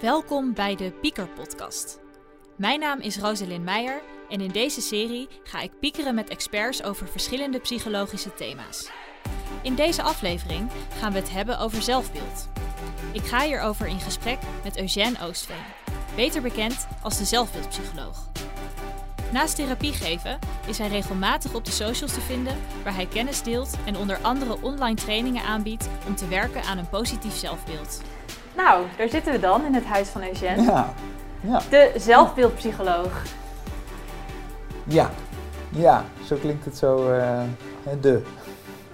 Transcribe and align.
Welkom 0.00 0.54
bij 0.54 0.76
de 0.76 0.90
Pieker 0.90 1.28
Podcast. 1.28 1.98
Mijn 2.56 2.80
naam 2.80 3.00
is 3.00 3.18
Rosalind 3.18 3.64
Meijer 3.64 4.02
en 4.28 4.40
in 4.40 4.50
deze 4.50 4.80
serie 4.80 5.28
ga 5.44 5.60
ik 5.60 5.78
piekeren 5.80 6.14
met 6.14 6.28
experts 6.28 6.82
over 6.82 7.08
verschillende 7.08 7.58
psychologische 7.58 8.34
thema's. 8.34 8.90
In 9.62 9.74
deze 9.74 10.02
aflevering 10.02 10.70
gaan 10.98 11.12
we 11.12 11.18
het 11.18 11.30
hebben 11.30 11.58
over 11.58 11.82
zelfbeeld. 11.82 12.48
Ik 13.12 13.22
ga 13.22 13.44
hierover 13.44 13.86
in 13.86 14.00
gesprek 14.00 14.38
met 14.64 14.78
Eugène 14.78 15.16
Oostveen, 15.22 15.64
beter 16.16 16.42
bekend 16.42 16.86
als 17.02 17.18
de 17.18 17.24
zelfbeeldpsycholoog. 17.24 18.28
Naast 19.32 19.56
therapie 19.56 19.92
geven 19.92 20.38
is 20.66 20.78
hij 20.78 20.88
regelmatig 20.88 21.54
op 21.54 21.64
de 21.64 21.70
socials 21.70 22.12
te 22.12 22.20
vinden 22.20 22.56
waar 22.84 22.94
hij 22.94 23.06
kennis 23.06 23.42
deelt 23.42 23.76
en 23.86 23.96
onder 23.96 24.18
andere 24.22 24.62
online 24.62 24.96
trainingen 24.96 25.44
aanbiedt 25.44 25.88
om 26.06 26.16
te 26.16 26.28
werken 26.28 26.62
aan 26.62 26.78
een 26.78 26.88
positief 26.88 27.34
zelfbeeld. 27.34 28.02
Nou, 28.58 28.84
daar 28.96 29.08
zitten 29.08 29.32
we 29.32 29.40
dan 29.40 29.64
in 29.64 29.74
het 29.74 29.84
huis 29.84 30.08
van 30.08 30.22
Eugène. 30.22 30.62
Ja. 30.62 30.94
ja. 31.40 31.60
De 31.70 31.92
zelfbeeldpsycholoog. 31.96 33.22
Ja. 34.84 35.10
Ja, 35.70 36.04
zo 36.24 36.36
klinkt 36.36 36.64
het 36.64 36.76
zo. 36.76 37.12
Uh, 37.12 37.40
de. 38.00 38.22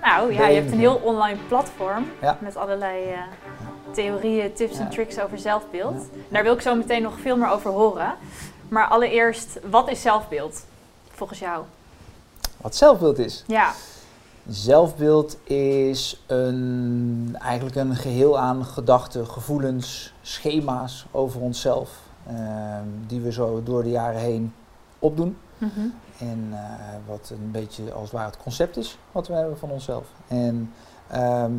Nou 0.03 0.33
ja, 0.33 0.47
je 0.47 0.55
hebt 0.55 0.73
een 0.73 0.79
heel 0.79 1.01
online 1.03 1.39
platform 1.49 2.07
met 2.39 2.57
allerlei 2.57 3.13
uh, 3.13 3.19
theorieën, 3.91 4.53
tips 4.53 4.79
en 4.79 4.91
tricks 4.91 5.21
over 5.21 5.39
zelfbeeld. 5.39 6.05
Daar 6.29 6.43
wil 6.43 6.55
ik 6.55 6.61
zo 6.61 6.75
meteen 6.75 7.03
nog 7.03 7.21
veel 7.21 7.37
meer 7.37 7.51
over 7.51 7.71
horen. 7.71 8.15
Maar 8.69 8.87
allereerst, 8.87 9.59
wat 9.71 9.91
is 9.91 10.03
zelfbeeld 10.03 10.65
volgens 11.11 11.39
jou? 11.39 11.65
Wat 12.61 12.77
zelfbeeld 12.77 13.19
is? 13.19 13.45
Ja. 13.47 13.73
Zelfbeeld 14.49 15.39
is 15.49 16.23
een, 16.27 17.37
eigenlijk 17.39 17.77
een 17.77 17.97
geheel 17.97 18.39
aan 18.39 18.65
gedachten, 18.65 19.27
gevoelens, 19.27 20.15
schema's 20.23 21.07
over 21.11 21.41
onszelf. 21.41 22.03
Ehm, 22.27 22.87
die 23.07 23.21
we 23.21 23.33
zo 23.33 23.63
door 23.63 23.83
de 23.83 23.91
jaren 23.91 24.21
heen 24.21 24.55
opdoen. 24.99 25.37
Mhm. 25.59 25.81
En 26.19 26.49
uh, 26.51 26.59
wat 27.07 27.33
een 27.33 27.51
beetje 27.51 27.93
als 27.93 28.03
het 28.03 28.13
ware 28.13 28.27
het 28.27 28.43
concept 28.43 28.77
is 28.77 28.99
wat 29.13 29.29
we 29.29 29.35
hebben 29.35 29.59
van 29.59 29.71
onszelf. 29.71 30.07
En 30.29 30.73
ehm, 31.09 31.53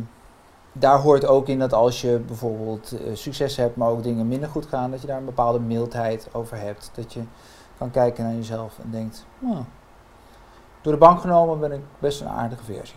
daar 0.72 0.98
hoort 0.98 1.26
ook 1.26 1.48
in 1.48 1.58
dat 1.58 1.72
als 1.72 2.00
je 2.00 2.18
bijvoorbeeld 2.26 2.92
uh, 2.92 3.14
succes 3.14 3.56
hebt, 3.56 3.76
maar 3.76 3.88
ook 3.88 4.02
dingen 4.02 4.28
minder 4.28 4.48
goed 4.48 4.66
gaan, 4.66 4.90
dat 4.90 5.00
je 5.00 5.06
daar 5.06 5.18
een 5.18 5.24
bepaalde 5.24 5.60
mildheid 5.60 6.28
over 6.32 6.58
hebt. 6.58 6.90
Dat 6.94 7.12
je 7.12 7.22
kan 7.78 7.90
kijken 7.90 8.24
naar 8.24 8.34
jezelf 8.34 8.78
en 8.78 8.90
denkt, 8.90 9.24
nou, 9.38 9.64
door 10.86 10.94
de 10.94 11.00
bank 11.00 11.20
genomen 11.20 11.60
ben 11.60 11.72
ik 11.72 11.80
best 11.98 12.20
een 12.20 12.28
aardige 12.28 12.64
versie. 12.64 12.96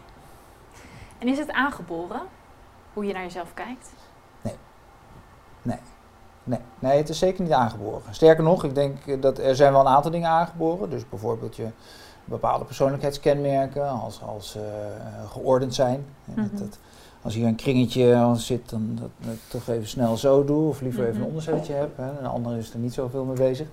En 1.18 1.28
is 1.28 1.38
het 1.38 1.52
aangeboren, 1.52 2.22
hoe 2.94 3.06
je 3.06 3.14
naar 3.14 3.24
jezelf 3.24 3.54
kijkt? 3.54 3.90
Nee. 4.42 4.56
Nee. 5.62 5.78
Nee, 6.44 6.60
nee, 6.80 6.98
het 6.98 7.10
is 7.10 7.20
zeker 7.20 7.44
niet 7.44 7.52
aangeboren. 7.52 8.02
Sterker 8.12 8.44
nog, 8.44 8.64
ik 8.64 8.76
denk 8.76 9.22
dat 9.22 9.38
er 9.38 9.56
zijn 9.56 9.72
wel 9.72 9.82
een 9.82 9.88
aantal 9.88 10.12
dingen 10.12 10.30
aangeboren. 10.30 10.90
Dus 10.90 11.10
bijvoorbeeld 11.10 11.56
je 11.56 11.68
bepaalde 12.26 12.66
persoonlijkheidskenmerken 12.66 13.90
als, 13.90 14.22
als 14.22 14.56
uh, 14.56 14.64
geordend 15.30 15.76
zijn. 15.76 16.06
Mm 16.24 16.50
dat, 16.54 16.80
als 17.22 17.34
hier 17.34 17.48
een 17.48 17.56
kringetje 17.56 18.34
zit, 18.36 18.70
dan 18.70 18.98
dat, 19.00 19.10
dat 19.18 19.38
toch 19.48 19.68
even 19.68 19.88
snel 19.88 20.18
zo 20.18 20.46
doe. 20.46 20.70
Of 20.70 20.82
liever 20.82 21.02
even 21.02 21.14
een 21.14 21.20
mhm. 21.20 21.28
onderzetje 21.28 21.74
heb. 21.74 21.98
Hè. 21.98 22.20
Een 22.20 22.26
ander 22.26 22.58
is 22.58 22.74
er 22.74 22.80
niet 22.80 22.94
zoveel 22.94 23.24
mee 23.24 23.38
bezig. 23.38 23.68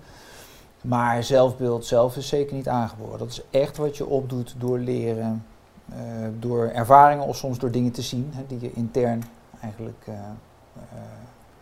Maar 0.83 1.23
zelfbeeld 1.23 1.87
zelf 1.87 2.17
is 2.17 2.29
zeker 2.29 2.55
niet 2.55 2.69
aangeboren. 2.69 3.19
Dat 3.19 3.29
is 3.29 3.43
echt 3.51 3.77
wat 3.77 3.97
je 3.97 4.07
opdoet 4.07 4.55
door 4.59 4.79
leren, 4.79 5.47
uh, 5.91 5.97
door 6.39 6.67
ervaringen 6.67 7.25
of 7.25 7.37
soms 7.37 7.59
door 7.59 7.71
dingen 7.71 7.93
te 7.93 8.03
zien 8.03 8.31
hè, 8.35 8.47
die 8.47 8.61
je 8.61 8.73
intern 8.73 9.25
eigenlijk 9.61 10.05
uh, 10.09 10.15
uh, 10.15 10.83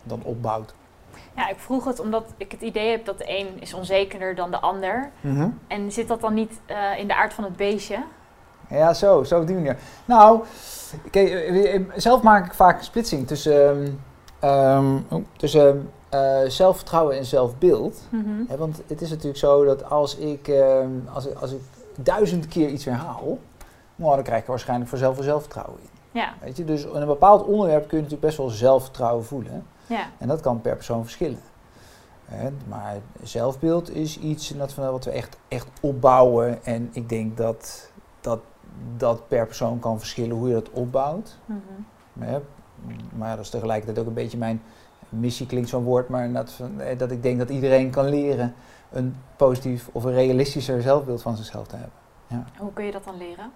dan 0.03 0.23
opbouwt. 0.23 0.73
Ja, 1.35 1.49
ik 1.49 1.59
vroeg 1.59 1.85
het 1.85 1.99
omdat 1.99 2.33
ik 2.37 2.51
het 2.51 2.61
idee 2.61 2.91
heb 2.91 3.05
dat 3.05 3.17
de 3.17 3.37
een 3.39 3.61
is 3.61 3.73
onzekerder 3.73 4.35
dan 4.35 4.51
de 4.51 4.59
ander. 4.59 5.11
Mm 5.21 5.59
En 5.67 5.91
zit 5.91 6.07
dat 6.07 6.21
dan 6.21 6.33
niet 6.33 6.59
in 6.97 7.07
de 7.07 7.15
aard 7.15 7.33
van 7.33 7.43
het 7.43 7.55
beestje? 7.55 8.03
Ja, 8.69 8.93
zo, 8.93 9.23
zo 9.23 9.39
op 9.39 9.47
die 9.47 9.55
manier. 9.55 9.77
Nou, 10.05 10.43
kijk, 11.11 11.81
zelf 11.95 12.21
maak 12.21 12.45
ik 12.45 12.53
vaak 12.53 12.77
een 12.77 12.83
splitsing 12.83 13.27
tussen, 13.27 13.99
um, 14.43 15.05
tussen 15.37 15.89
uh, 16.15 16.49
zelfvertrouwen 16.49 17.17
en 17.17 17.25
zelfbeeld. 17.25 18.01
Mm 18.09 18.47
want 18.57 18.81
het 18.87 19.01
is 19.01 19.09
natuurlijk 19.09 19.37
zo 19.37 19.65
dat 19.65 19.89
als 19.89 20.15
ik, 20.15 20.47
uh, 20.47 20.77
als, 21.13 21.25
ik, 21.25 21.37
als 21.37 21.51
ik 21.51 21.59
duizend 21.95 22.47
keer 22.47 22.69
iets 22.69 22.85
herhaal, 22.85 23.37
nou, 23.95 24.15
dan 24.15 24.23
krijg 24.23 24.41
ik 24.41 24.47
waarschijnlijk 24.47 24.89
vanzelf 24.89 25.17
zelfvertrouwen 25.21 25.79
in. 25.81 25.89
Ja. 26.11 26.33
Weet 26.41 26.57
je? 26.57 26.65
Dus 26.65 26.85
in 26.85 26.95
een 26.95 27.07
bepaald 27.07 27.45
onderwerp 27.45 27.87
kun 27.87 27.97
je 27.97 28.03
natuurlijk 28.03 28.21
best 28.21 28.37
wel 28.37 28.49
zelfvertrouwen 28.49 29.25
voelen. 29.25 29.65
Ja. 29.87 30.09
En 30.17 30.27
dat 30.27 30.41
kan 30.41 30.61
per 30.61 30.75
persoon 30.75 31.03
verschillen. 31.03 31.39
maar 32.67 32.95
zelfbeeld 33.23 33.95
is 33.95 34.19
iets 34.19 34.53
dat, 34.57 34.75
wat 34.75 35.05
we 35.05 35.11
echt, 35.11 35.37
echt 35.47 35.67
opbouwen. 35.81 36.65
En 36.65 36.89
ik 36.91 37.09
denk 37.09 37.37
dat, 37.37 37.89
dat 38.21 38.39
dat 38.97 39.27
per 39.27 39.45
persoon 39.45 39.79
kan 39.79 39.99
verschillen 39.99 40.35
hoe 40.35 40.47
je 40.47 40.53
dat 40.53 40.69
opbouwt. 40.69 41.37
Mm 41.45 41.61
maar, 42.15 42.41
maar 43.15 43.35
dat 43.35 43.45
is 43.45 43.51
tegelijkertijd 43.51 43.99
ook 43.99 44.07
een 44.07 44.13
beetje 44.13 44.37
mijn 44.37 44.61
missie 45.19 45.45
klinkt 45.45 45.69
zo'n 45.69 45.83
woord, 45.83 46.09
maar 46.09 46.31
dat, 46.31 46.59
eh, 46.77 46.97
dat 46.97 47.11
ik 47.11 47.23
denk 47.23 47.37
dat 47.37 47.49
iedereen 47.49 47.89
kan 47.89 48.09
leren 48.09 48.53
een 48.91 49.15
positief 49.35 49.89
of 49.91 50.03
een 50.03 50.13
realistischer 50.13 50.81
zelfbeeld 50.81 51.21
van 51.21 51.37
zichzelf 51.37 51.67
te 51.67 51.75
hebben. 51.75 51.93
Ja. 52.27 52.45
Hoe 52.57 52.73
kun 52.73 52.85
je 52.85 52.91
dat 52.91 53.03
dan 53.03 53.17
leren? 53.17 53.51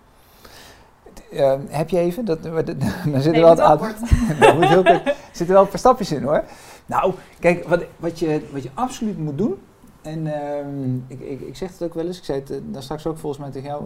Uh, 1.32 1.54
heb 1.70 1.90
je 1.90 1.98
even? 1.98 2.26
Dat, 2.26 2.44
dat, 2.66 2.66
dan 2.66 3.22
zitten 3.22 3.42
wel 3.42 3.60
er 3.60 5.16
zitten 5.32 5.56
wel 5.56 5.62
een 5.62 5.70
paar 5.70 5.80
stapjes 5.80 6.12
in 6.12 6.24
hoor. 6.24 6.44
Nou, 6.86 7.14
kijk, 7.40 7.68
wat, 7.68 7.84
wat, 7.98 8.20
je, 8.20 8.48
wat 8.52 8.64
je 8.64 8.70
absoluut 8.74 9.18
moet 9.18 9.38
doen. 9.38 9.58
En 10.02 10.26
uh, 10.26 11.18
ik, 11.18 11.20
ik, 11.20 11.42
ik, 11.42 11.56
zeg 11.56 11.72
het 11.72 11.84
ook 11.84 11.94
wel 11.94 12.06
eens, 12.06 12.18
ik 12.18 12.24
zei 12.24 12.40
het 12.40 12.52
uh, 12.52 12.58
daar 12.64 12.84
straks 12.84 13.08
ook 13.08 13.18
volgens 13.18 13.42
mij 13.42 13.52
tegen 13.52 13.70
jou. 13.70 13.84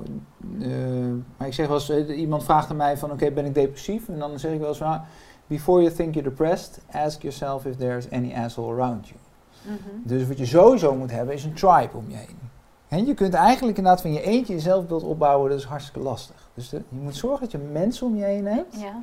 maar 1.38 1.47
ik 1.47 1.53
zeg 1.53 1.67
wel 1.67 1.75
eens, 1.75 2.09
iemand 2.09 2.44
vraagt 2.44 2.69
aan 2.69 2.75
mij 2.75 2.97
van 2.97 3.11
oké, 3.11 3.31
ben 3.31 3.45
ik 3.45 3.53
depressief? 3.53 4.07
En 4.07 4.19
dan 4.19 4.40
zeg 4.40 4.51
ik 4.51 4.59
wel 4.59 4.67
eens 4.67 4.78
van, 4.78 4.88
ah, 4.88 5.01
Before 5.48 5.81
you 5.81 5.96
think 5.96 6.14
you're 6.16 6.30
depressed, 6.30 6.80
ask 6.92 7.22
yourself 7.22 7.66
if 7.66 7.78
there's 7.78 8.09
any 8.12 8.34
asshole 8.34 8.74
around 8.74 9.08
you. 9.08 9.20
Mhm. 9.62 9.78
Dus 10.04 10.28
wat 10.28 10.38
je 10.38 10.46
sowieso 10.46 10.96
moet 10.96 11.12
hebben 11.12 11.36
is 11.36 11.44
een 11.44 11.54
tribe 11.54 11.98
om 11.98 12.06
je 12.08 12.16
heen. 12.16 12.40
En 12.88 13.06
je 13.06 13.14
kunt 13.14 13.34
eigenlijk 13.34 13.78
inderdaad 13.78 14.02
van 14.02 14.14
je 14.14 14.22
eentje 14.22 14.53
je 14.53 14.59
zelfbeeld 14.59 15.03
opbouwen, 15.03 15.50
dat 15.50 15.59
is 15.59 15.66
hartstikke 15.66 16.00
lastig. 16.00 16.50
Dus 16.53 16.70
je 16.70 16.82
moet 16.90 17.16
zorgen 17.16 17.40
dat 17.40 17.52
je 17.52 17.58
mensen 17.58 18.08
om 18.08 18.16
je 18.16 18.24
heen 18.24 18.46
hebt 18.46 18.80
ja. 18.80 19.02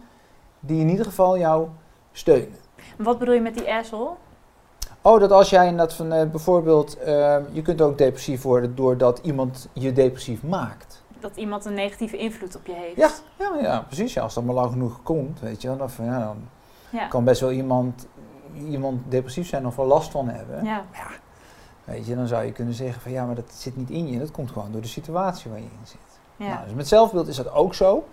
die 0.61 0.81
in 0.81 0.89
ieder 0.89 1.05
geval 1.05 1.39
jou 1.39 1.69
steunen. 2.13 2.59
Wat 2.99 3.19
bedoel 3.19 3.35
je 3.35 3.41
met 3.41 3.55
die 3.55 3.73
asshole? 3.73 4.11
Oh, 5.03 5.21
dat 5.21 5.33
als 5.33 5.51
jij 5.51 5.67
inderdaad 5.67 5.95
van 5.95 6.13
uh, 6.13 6.25
bijvoorbeeld, 6.25 6.99
uh, 6.99 7.37
je 7.53 7.63
kunt 7.63 7.81
ook 7.81 7.99
depressief 7.99 8.43
worden 8.43 8.75
doordat 8.75 9.19
iemand 9.23 9.69
je 9.73 9.93
depressief 9.93 10.43
maakt 10.43 10.90
dat 11.23 11.37
iemand 11.37 11.65
een 11.65 11.75
negatieve 11.75 12.17
invloed 12.17 12.57
op 12.57 12.67
je 12.67 12.75
heeft. 12.75 12.97
Ja, 12.97 13.11
ja, 13.39 13.59
ja 13.61 13.81
precies. 13.81 14.15
Ja, 14.15 14.23
als 14.23 14.35
dat 14.35 14.45
maar 14.45 14.55
lang 14.55 14.71
genoeg 14.71 15.03
komt, 15.03 15.41
weet 15.41 15.63
je, 15.63 15.77
dan, 15.77 15.91
ja, 15.99 16.19
dan 16.19 16.49
ja. 16.91 17.07
kan 17.07 17.25
best 17.25 17.41
wel 17.41 17.51
iemand, 17.51 18.07
iemand 18.55 19.01
depressief 19.09 19.49
zijn 19.49 19.67
of 19.67 19.77
wel 19.77 19.87
last 19.87 20.11
van 20.11 20.29
hebben. 20.29 20.65
Ja. 20.65 20.85
ja. 20.93 21.07
Weet 21.85 22.07
je, 22.07 22.17
dan 22.17 22.27
zou 22.27 22.45
je 22.45 22.53
kunnen 22.53 22.75
zeggen 22.75 23.03
van 23.03 23.13
ja, 23.13 23.27
maar 23.27 23.35
dat 23.35 23.53
zit 23.53 23.77
niet 23.77 23.91
in 23.91 24.09
je. 24.09 24.19
Dat 24.19 24.31
komt 24.31 24.51
gewoon 24.51 24.73
door 24.73 24.81
de 24.81 24.89
situatie 24.89 25.51
waar 25.51 25.59
je 25.59 25.65
in 25.65 25.87
zit. 25.87 25.99
Nou, 26.37 26.65
dus 26.65 26.75
met 26.75 26.89
zelfbeeld 26.89 27.29
is 27.29 27.37
dat 27.37 27.53
ook 27.53 27.75
zo. 27.75 28.05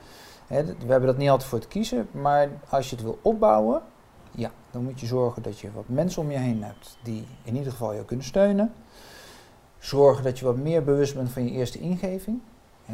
we 0.47 0.55
hebben 0.87 1.05
dat 1.05 1.17
niet 1.17 1.29
altijd 1.29 1.49
voor 1.49 1.59
te 1.59 1.67
kiezen, 1.67 2.07
maar 2.11 2.49
als 2.69 2.89
je 2.89 2.95
het 2.95 3.03
wil 3.03 3.19
opbouwen, 3.21 3.81
ja, 4.31 4.51
dan 4.71 4.83
moet 4.83 4.99
je 4.99 5.05
zorgen 5.05 5.41
dat 5.41 5.59
je 5.59 5.71
wat 5.71 5.83
mensen 5.87 6.21
om 6.21 6.31
je 6.31 6.37
heen 6.37 6.63
hebt 6.63 6.97
die 7.03 7.27
in 7.43 7.55
ieder 7.55 7.71
geval 7.71 7.93
jou 7.93 8.05
kunnen 8.05 8.25
steunen. 8.25 8.73
Zorgen 9.79 10.23
dat 10.23 10.39
je 10.39 10.45
wat 10.45 10.57
meer 10.57 10.83
bewust 10.83 11.15
bent 11.15 11.31
van 11.31 11.43
je 11.43 11.51
eerste 11.51 11.79
ingeving 11.79 12.41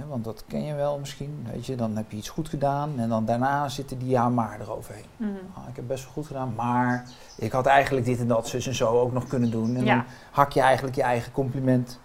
want 0.08 0.24
dat 0.24 0.44
ken 0.48 0.64
je 0.64 0.74
wel 0.74 1.00
misschien, 1.00 1.48
weet 1.52 1.66
je, 1.66 1.76
dan 1.76 1.96
heb 1.96 2.12
je 2.12 2.18
iets 2.18 2.30
goed 2.30 2.50
gedaan 2.50 3.00
en 3.00 3.10
dan 3.10 3.26
daarna 3.26 3.70
zitten 3.70 3.98
die 3.98 4.10
ja 4.10 4.30
maar 4.30 4.62
eroverheen. 4.62 5.06
Mm 5.18 5.38
ik 5.70 5.76
heb 5.76 5.88
best 5.88 6.04
wel 6.04 6.14
goed 6.14 6.28
gedaan, 6.28 6.54
maar 6.56 7.10
ik 7.38 7.52
had 7.52 7.66
eigenlijk 7.66 8.06
dit 8.06 8.20
en 8.20 8.28
dat, 8.28 8.48
zus 8.48 8.68
en 8.68 8.76
zo 8.76 9.00
ook 9.00 9.12
nog 9.12 9.28
kunnen 9.28 9.52
doen. 9.52 9.76
En 9.76 9.86
dan 9.86 10.04
hak 10.32 10.52
je 10.52 10.62
eigenlijk 10.62 10.96
je 10.96 11.02
eigen 11.02 11.32
compliment, 11.32 12.00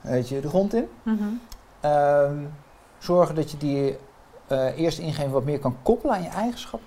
weet 0.00 0.28
je, 0.28 0.40
de 0.40 0.48
grond 0.48 0.74
in. 0.74 0.88
Mm 1.02 1.40
zorgen 2.98 3.34
dat 3.34 3.50
je 3.50 3.56
die 3.56 3.96
uh, 4.52 4.78
eerste 4.78 5.02
ingeving 5.02 5.32
wat 5.32 5.44
meer 5.44 5.58
kan 5.58 5.76
koppelen 5.82 6.14
aan 6.14 6.22
je 6.22 6.28
eigenschap. 6.28 6.80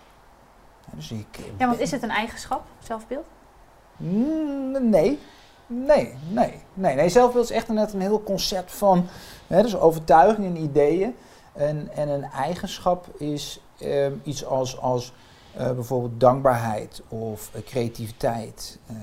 Ja, 0.86 0.92
dus 0.96 1.12
ik, 1.12 1.40
ja, 1.58 1.68
want 1.68 1.80
is 1.80 1.92
het 1.92 2.04
een 2.04 2.10
eigenschap, 2.10 2.66
zelfbeeld? 2.80 3.26
Mm, 3.98 4.90
nee, 4.90 5.20
Nee, 5.68 6.14
nee, 6.30 6.54
nee, 6.74 6.96
nee. 6.96 7.10
Zelfbeeld 7.10 7.44
is 7.44 7.56
echt 7.56 7.68
net 7.68 7.94
een 7.94 8.02
heel 8.02 8.24
concept 8.24 8.72
van 8.72 9.06
hè, 9.48 9.62
dus 9.62 9.78
overtuiging 9.78 10.48
en 10.48 10.64
ideeën. 10.64 11.16
En, 11.54 11.90
en 11.96 12.10
een 12.10 12.24
eigenschap 12.24 13.08
is 13.18 13.62
ehm, 13.80 14.14
iets 14.24 14.46
als, 14.46 14.80
als 14.80 15.14
uh, 15.58 15.72
bijvoorbeeld 15.72 16.20
dankbaarheid 16.20 17.02
of 17.08 17.52
uh, 17.56 17.62
creativiteit 17.62 18.80
uh, 18.92 18.98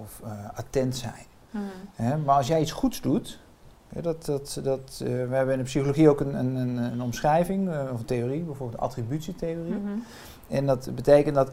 of 0.00 0.20
attent 0.54 0.96
zijn. 0.96 1.26
Mm. 1.50 1.62
Hè, 1.94 2.16
maar 2.16 2.36
als 2.36 2.46
jij 2.46 2.60
iets 2.60 2.72
goeds 2.72 3.00
doet, 3.00 3.38
dat, 3.88 4.24
dat, 4.24 4.60
dat, 4.62 5.02
we 5.04 5.28
hebben 5.30 5.52
in 5.52 5.58
de 5.58 5.64
psychologie 5.64 6.08
ook 6.08 6.20
een, 6.20 6.34
een, 6.34 6.54
een, 6.56 6.76
een 6.76 7.02
omschrijving 7.02 7.68
of 7.92 7.98
een 7.98 8.04
theorie, 8.04 8.42
bijvoorbeeld 8.42 8.78
de 8.78 8.84
attributietheorie. 8.84 9.74
Mm 9.74 9.86
-hmm. 9.86 10.04
En 10.48 10.66
dat 10.66 10.94
betekent 10.94 11.34
dat 11.34 11.50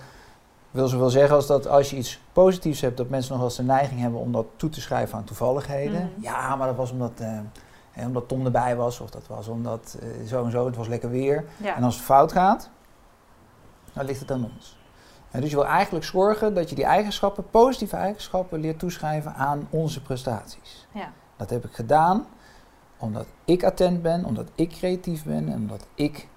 wil 0.71 0.87
zoveel 0.87 1.09
zeggen 1.09 1.35
als 1.35 1.47
dat 1.47 1.67
als 1.67 1.89
je 1.89 1.95
iets 1.97 2.21
positiefs 2.33 2.81
hebt, 2.81 2.97
dat 2.97 3.09
mensen 3.09 3.31
nog 3.31 3.39
wel 3.39 3.47
eens 3.47 3.57
de 3.57 3.63
neiging 3.63 3.99
hebben 3.99 4.19
om 4.19 4.31
dat 4.31 4.45
toe 4.55 4.69
te 4.69 4.81
schrijven 4.81 5.17
aan 5.17 5.23
toevalligheden. 5.23 6.11
Mhm. 6.13 6.21
Ja, 6.23 6.55
maar 6.55 6.67
dat 6.67 6.75
was 6.75 6.91
omdat, 6.91 7.19
eh, 7.19 8.05
omdat 8.05 8.27
Tom 8.27 8.45
erbij 8.45 8.75
was, 8.75 8.99
of 8.99 9.09
dat 9.09 9.27
was 9.27 9.47
omdat 9.47 9.97
eh, 10.01 10.27
zo 10.27 10.45
en 10.45 10.51
zo, 10.51 10.65
het 10.65 10.75
was 10.75 10.87
lekker 10.87 11.09
weer. 11.09 11.45
Ja. 11.57 11.75
En 11.75 11.83
als 11.83 11.95
het 11.95 12.03
fout 12.03 12.31
gaat, 12.31 12.69
dan 13.93 14.05
ligt 14.05 14.19
het 14.19 14.31
aan 14.31 14.51
ons. 14.55 14.77
En 15.31 15.41
dus 15.41 15.49
je 15.49 15.55
wil 15.55 15.65
eigenlijk 15.65 16.05
zorgen 16.05 16.53
dat 16.53 16.69
je 16.69 16.75
die 16.75 16.85
eigenschappen, 16.85 17.49
positieve 17.49 17.95
eigenschappen, 17.95 18.59
leert 18.59 18.79
toeschrijven 18.79 19.33
aan 19.33 19.67
onze 19.69 20.01
prestaties. 20.01 20.87
Ja. 20.93 21.11
Dat 21.35 21.49
heb 21.49 21.65
ik 21.65 21.73
gedaan 21.73 22.25
omdat 22.97 23.25
ik 23.45 23.63
attent 23.63 24.01
ben, 24.01 24.25
omdat 24.25 24.49
ik 24.55 24.69
creatief 24.69 25.23
ben 25.23 25.49
en 25.49 25.55
omdat 25.55 25.87
ik 25.95 26.27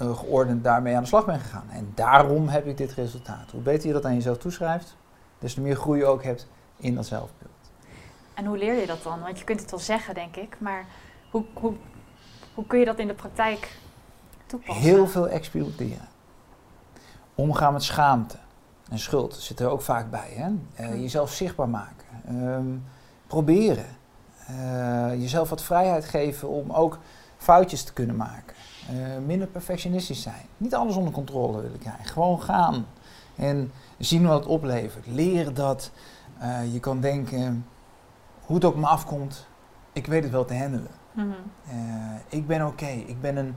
eh, 0.00 0.18
geordend 0.18 0.64
daarmee 0.64 0.96
aan 0.96 1.02
de 1.02 1.08
slag 1.08 1.26
ben 1.26 1.40
gegaan. 1.40 1.66
En 1.70 1.92
daarom 1.94 2.48
heb 2.48 2.66
ik 2.66 2.76
dit 2.76 2.92
resultaat. 2.92 3.50
Hoe 3.50 3.60
beter 3.60 3.86
je 3.86 3.92
dat 3.92 4.04
aan 4.04 4.14
jezelf 4.14 4.38
toeschrijft, 4.38 4.96
des 5.38 5.54
te 5.54 5.60
meer 5.60 5.76
groei 5.76 5.98
je 5.98 6.06
ook 6.06 6.22
hebt 6.22 6.48
in 6.76 6.94
dat 6.94 7.06
zelfbeeld. 7.06 7.50
En 8.34 8.44
hoe 8.44 8.58
leer 8.58 8.80
je 8.80 8.86
dat 8.86 9.02
dan? 9.02 9.20
Want 9.20 9.38
je 9.38 9.44
kunt 9.44 9.60
het 9.60 9.70
wel 9.70 9.80
zeggen, 9.80 10.14
denk 10.14 10.36
ik, 10.36 10.56
maar 10.60 10.86
hoe, 11.30 11.44
hoe, 11.54 11.72
hoe 12.54 12.66
kun 12.66 12.78
je 12.78 12.84
dat 12.84 12.98
in 12.98 13.06
de 13.06 13.14
praktijk 13.14 13.78
toepassen? 14.46 14.84
Heel 14.84 15.06
veel 15.06 15.28
experimenteren. 15.28 16.08
Omgaan 17.34 17.72
met 17.72 17.82
schaamte 17.82 18.36
en 18.90 18.98
schuld 18.98 19.34
zit 19.34 19.60
er 19.60 19.68
ook 19.68 19.82
vaak 19.82 20.10
bij. 20.10 20.32
Hè? 20.34 20.50
Eh, 20.74 20.86
Hm. 20.90 21.00
jezelf 21.00 21.32
zichtbaar 21.32 21.68
maken. 21.68 22.06
Ehm, 22.26 22.76
proberen. 23.26 23.86
Eh, 24.46 25.14
jezelf 25.20 25.50
wat 25.50 25.62
vrijheid 25.62 26.04
geven 26.04 26.48
om 26.48 26.70
ook 26.72 26.98
foutjes 27.40 27.82
te 27.82 27.92
kunnen 27.92 28.16
maken. 28.16 28.54
Eh, 28.88 28.96
minder 29.26 29.48
perfectionistisch 29.48 30.22
zijn. 30.22 30.46
Niet 30.56 30.74
alles 30.74 30.94
onder 30.94 31.12
controle 31.12 31.60
willen 31.60 31.78
krijgen. 31.78 32.04
Gewoon 32.04 32.42
gaan. 32.42 32.86
En 33.36 33.72
zien 33.98 34.26
wat 34.26 34.38
het 34.38 34.48
oplevert. 34.48 35.06
Leren 35.06 35.54
dat 35.54 35.90
eh, 36.38 36.72
je 36.72 36.80
kan 36.80 37.00
denken, 37.00 37.66
hoe 38.40 38.56
het 38.56 38.64
ook 38.64 38.76
me 38.76 38.86
afkomt, 38.86 39.46
ik 39.92 40.06
weet 40.06 40.22
het 40.22 40.32
wel 40.32 40.44
te 40.44 40.56
handelen. 40.56 40.90
Mhm. 41.12 41.28
Eh, 41.68 41.76
ik 42.28 42.46
ben 42.46 42.66
oké. 42.66 42.86
Ik 42.86 43.20
ben 43.20 43.36
een 43.36 43.54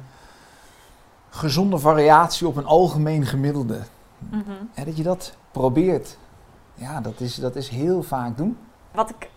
gezonde 1.30 1.78
variatie 1.78 2.48
op 2.48 2.56
een 2.56 2.66
algemeen 2.66 3.26
gemiddelde. 3.26 3.80
Mhm. 4.18 4.52
En 4.74 4.86
dat 4.86 4.98
je 4.98 5.04
dat 5.04 5.36
probeert, 5.52 6.18
ja, 6.74 7.02
dat 7.02 7.20
is, 7.20 7.36
dat 7.36 7.56
is 7.56 7.70
heel 7.70 8.04
vaak 8.04 8.38
doen. 8.38 8.58
Wat 8.92 9.10
ik 9.10 9.30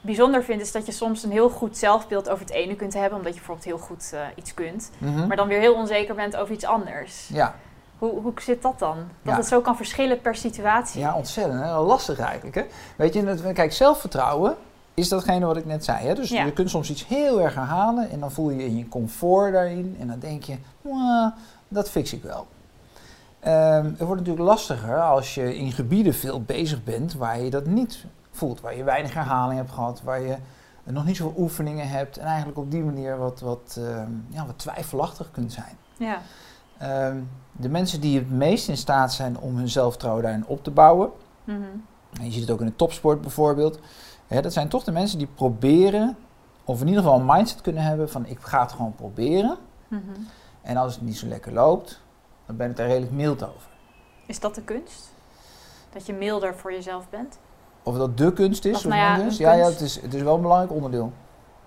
bijzonder 0.00 0.44
vind, 0.44 0.60
is 0.60 0.72
dat 0.72 0.86
je 0.86 0.92
soms 0.92 1.22
een 1.22 1.30
heel 1.30 1.50
goed 1.50 1.76
zelfbeeld 1.78 2.28
over 2.28 2.44
het 2.44 2.54
ene 2.54 2.74
kunt 2.76 2.94
hebben, 2.94 3.18
omdat 3.18 3.32
je 3.32 3.38
bijvoorbeeld 3.38 3.66
heel 3.66 3.78
goed 3.78 4.10
eh, 4.14 4.20
iets 4.34 4.54
kunt, 4.54 4.90
Mhm. 4.98 5.26
maar 5.26 5.36
dan 5.36 5.48
weer 5.48 5.60
heel 5.60 5.74
onzeker 5.74 6.14
bent 6.14 6.36
over 6.36 6.54
iets 6.54 6.64
anders. 6.64 7.28
Ja, 7.32 7.54
Hoe, 7.98 8.20
hoe 8.20 8.32
zit 8.36 8.62
dat 8.62 8.78
dan? 8.78 8.96
Dat 8.96 9.06
Ja. 9.32 9.36
het 9.36 9.46
zo 9.46 9.60
kan 9.60 9.76
verschillen 9.76 10.20
per 10.20 10.34
situatie. 10.34 11.00
ja, 11.00 11.14
ontzettend. 11.16 11.60
Hè? 11.60 11.78
Lastig 11.78 12.18
eigenlijk. 12.18 12.54
Hè? 12.54 12.64
Weet 12.96 13.14
je, 13.14 13.52
kijk, 13.52 13.72
zelfvertrouwen 13.72 14.56
is 14.94 15.08
datgene 15.08 15.46
wat 15.46 15.56
ik 15.56 15.66
net 15.66 15.84
zei. 15.84 16.06
Hè? 16.06 16.14
Dus 16.14 16.28
Ja. 16.28 16.44
je 16.44 16.52
kunt 16.52 16.70
soms 16.70 16.90
iets 16.90 17.06
heel 17.06 17.40
erg 17.40 17.54
herhalen 17.54 18.10
en 18.10 18.20
dan 18.20 18.32
voel 18.32 18.50
je 18.50 18.64
in 18.64 18.76
je 18.76 18.88
comfort 18.88 19.52
daarin. 19.52 19.96
En 20.00 20.06
dan 20.06 20.18
denk 20.18 20.42
je, 20.42 20.56
"Mwah, 20.82 21.32
dat 21.68 21.90
fix 21.90 22.12
ik 22.12 22.22
wel. 22.22 22.46
Ehm, 23.40 23.84
het 23.84 23.98
wordt 23.98 24.20
natuurlijk 24.20 24.48
lastiger 24.48 25.02
als 25.02 25.34
je 25.34 25.56
in 25.56 25.72
gebieden 25.72 26.14
veel 26.14 26.42
bezig 26.42 26.84
bent 26.84 27.14
waar 27.14 27.40
je 27.40 27.50
dat 27.50 27.66
niet 27.66 28.04
voelt. 28.30 28.60
Waar 28.60 28.76
je 28.76 28.84
weinig 28.84 29.14
herhaling 29.14 29.58
hebt 29.58 29.72
gehad, 29.72 30.02
waar 30.02 30.20
je 30.20 30.36
nog 30.84 31.04
niet 31.04 31.16
zoveel 31.16 31.42
oefeningen 31.42 31.88
hebt. 31.88 32.16
En 32.16 32.26
eigenlijk 32.26 32.58
op 32.58 32.70
die 32.70 32.84
manier 32.84 33.18
wat, 33.18 33.40
wat, 33.40 33.76
ehm, 33.78 34.10
ja, 34.28 34.46
wat 34.46 34.58
twijfelachtig 34.58 35.30
kunt 35.30 35.52
zijn. 35.52 35.76
Ja. 35.96 36.20
Ehm, 36.78 37.20
de 37.52 37.68
mensen 37.68 38.00
die 38.00 38.18
het 38.18 38.30
meest 38.30 38.68
in 38.68 38.76
staat 38.76 39.12
zijn 39.12 39.38
om 39.38 39.56
hun 39.56 39.68
zelfvertrouwen 39.68 40.22
daarin 40.22 40.46
op 40.46 40.64
te 40.64 40.70
bouwen. 40.70 41.10
Mhm. 41.44 41.60
En 42.12 42.24
je 42.24 42.30
ziet 42.30 42.40
het 42.40 42.50
ook 42.50 42.60
in 42.60 42.66
de 42.66 42.76
topsport 42.76 43.20
bijvoorbeeld. 43.20 43.78
Hè, 44.26 44.42
dat 44.42 44.52
zijn 44.52 44.68
toch 44.68 44.84
de 44.84 44.92
mensen 44.92 45.18
die 45.18 45.26
proberen, 45.26 46.16
of 46.64 46.80
in 46.80 46.86
ieder 46.86 47.02
geval 47.02 47.18
een 47.18 47.26
mindset 47.26 47.60
kunnen 47.60 47.82
hebben 47.82 48.10
van 48.10 48.26
ik 48.26 48.38
ga 48.40 48.62
het 48.62 48.72
gewoon 48.72 48.94
proberen. 48.94 49.56
Mhm. 49.88 50.00
En 50.62 50.76
als 50.76 50.94
het 50.94 51.02
niet 51.02 51.18
zo 51.18 51.26
lekker 51.26 51.52
loopt, 51.52 52.00
dan 52.46 52.56
ben 52.56 52.70
ik 52.70 52.76
daar 52.76 52.86
redelijk 52.86 53.12
mild 53.12 53.42
over. 53.42 53.68
Is 54.26 54.40
dat 54.40 54.54
de 54.54 54.62
kunst? 54.62 55.12
Dat 55.92 56.06
je 56.06 56.12
milder 56.12 56.54
voor 56.54 56.72
jezelf 56.72 57.08
bent? 57.08 57.38
Of 57.82 57.96
dat 57.96 58.18
de 58.18 58.32
kunst 58.32 58.64
is, 58.64 58.76
Of 58.76 58.84
of 58.84 58.90
nou 58.90 59.00
ja, 59.00 59.16
kunst. 59.16 59.38
Ja, 59.38 59.52
ja 59.52 59.64
het, 59.64 59.80
is, 59.80 60.00
het 60.00 60.14
is 60.14 60.22
wel 60.22 60.34
een 60.34 60.40
belangrijk 60.40 60.72
onderdeel. 60.72 61.12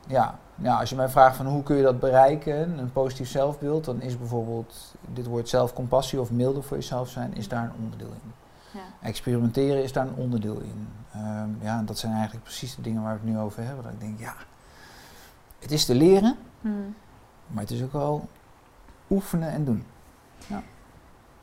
Ja. 0.08 0.40
ja, 0.56 0.80
als 0.80 0.90
je 0.90 0.96
mij 0.96 1.10
vraagt 1.10 1.36
van 1.36 1.46
hoe 1.46 1.64
kun 1.64 1.76
je 1.76 1.84
dat 1.84 2.00
bereiken, 2.00 2.78
een 2.80 2.92
positief 2.92 3.30
zelfbeeld, 3.30 3.86
dan 3.86 4.02
is 4.02 4.18
bijvoorbeeld 4.18 4.94
dit 5.14 5.26
woord 5.26 5.50
zelfcompassie 5.50 6.20
of 6.22 6.32
milder 6.32 6.64
voor 6.64 6.78
jezelf 6.78 7.10
zijn, 7.10 7.36
is 7.36 7.48
daar 7.48 7.64
een 7.64 7.84
onderdeel 7.84 8.08
in. 8.24 8.34
Ja. 8.72 8.80
Experimenteren 9.02 9.84
is 9.84 9.94
daar 9.94 10.08
een 10.08 10.16
onderdeel 10.16 10.60
in. 10.60 10.88
Ehm, 11.14 11.50
ja, 11.62 11.78
en 11.78 11.86
dat 11.86 11.98
zijn 11.98 12.14
eigenlijk 12.14 12.44
precies 12.44 12.76
de 12.76 12.82
dingen 12.82 13.04
waar 13.04 13.14
we 13.14 13.20
het 13.20 13.36
nu 13.36 13.40
over 13.40 13.64
hebben. 13.64 13.84
Dat 13.84 13.94
ik 13.94 14.00
denk, 14.00 14.20
ja, 14.20 14.34
het 15.60 15.72
is 15.72 15.86
te 15.86 15.96
leren, 15.96 16.38
Mhm. 16.62 16.74
maar 17.48 17.62
het 17.64 17.72
is 17.72 17.84
ook 17.84 17.94
wel 17.94 18.28
oefenen 19.10 19.50
en 19.50 19.66
doen. 19.66 19.86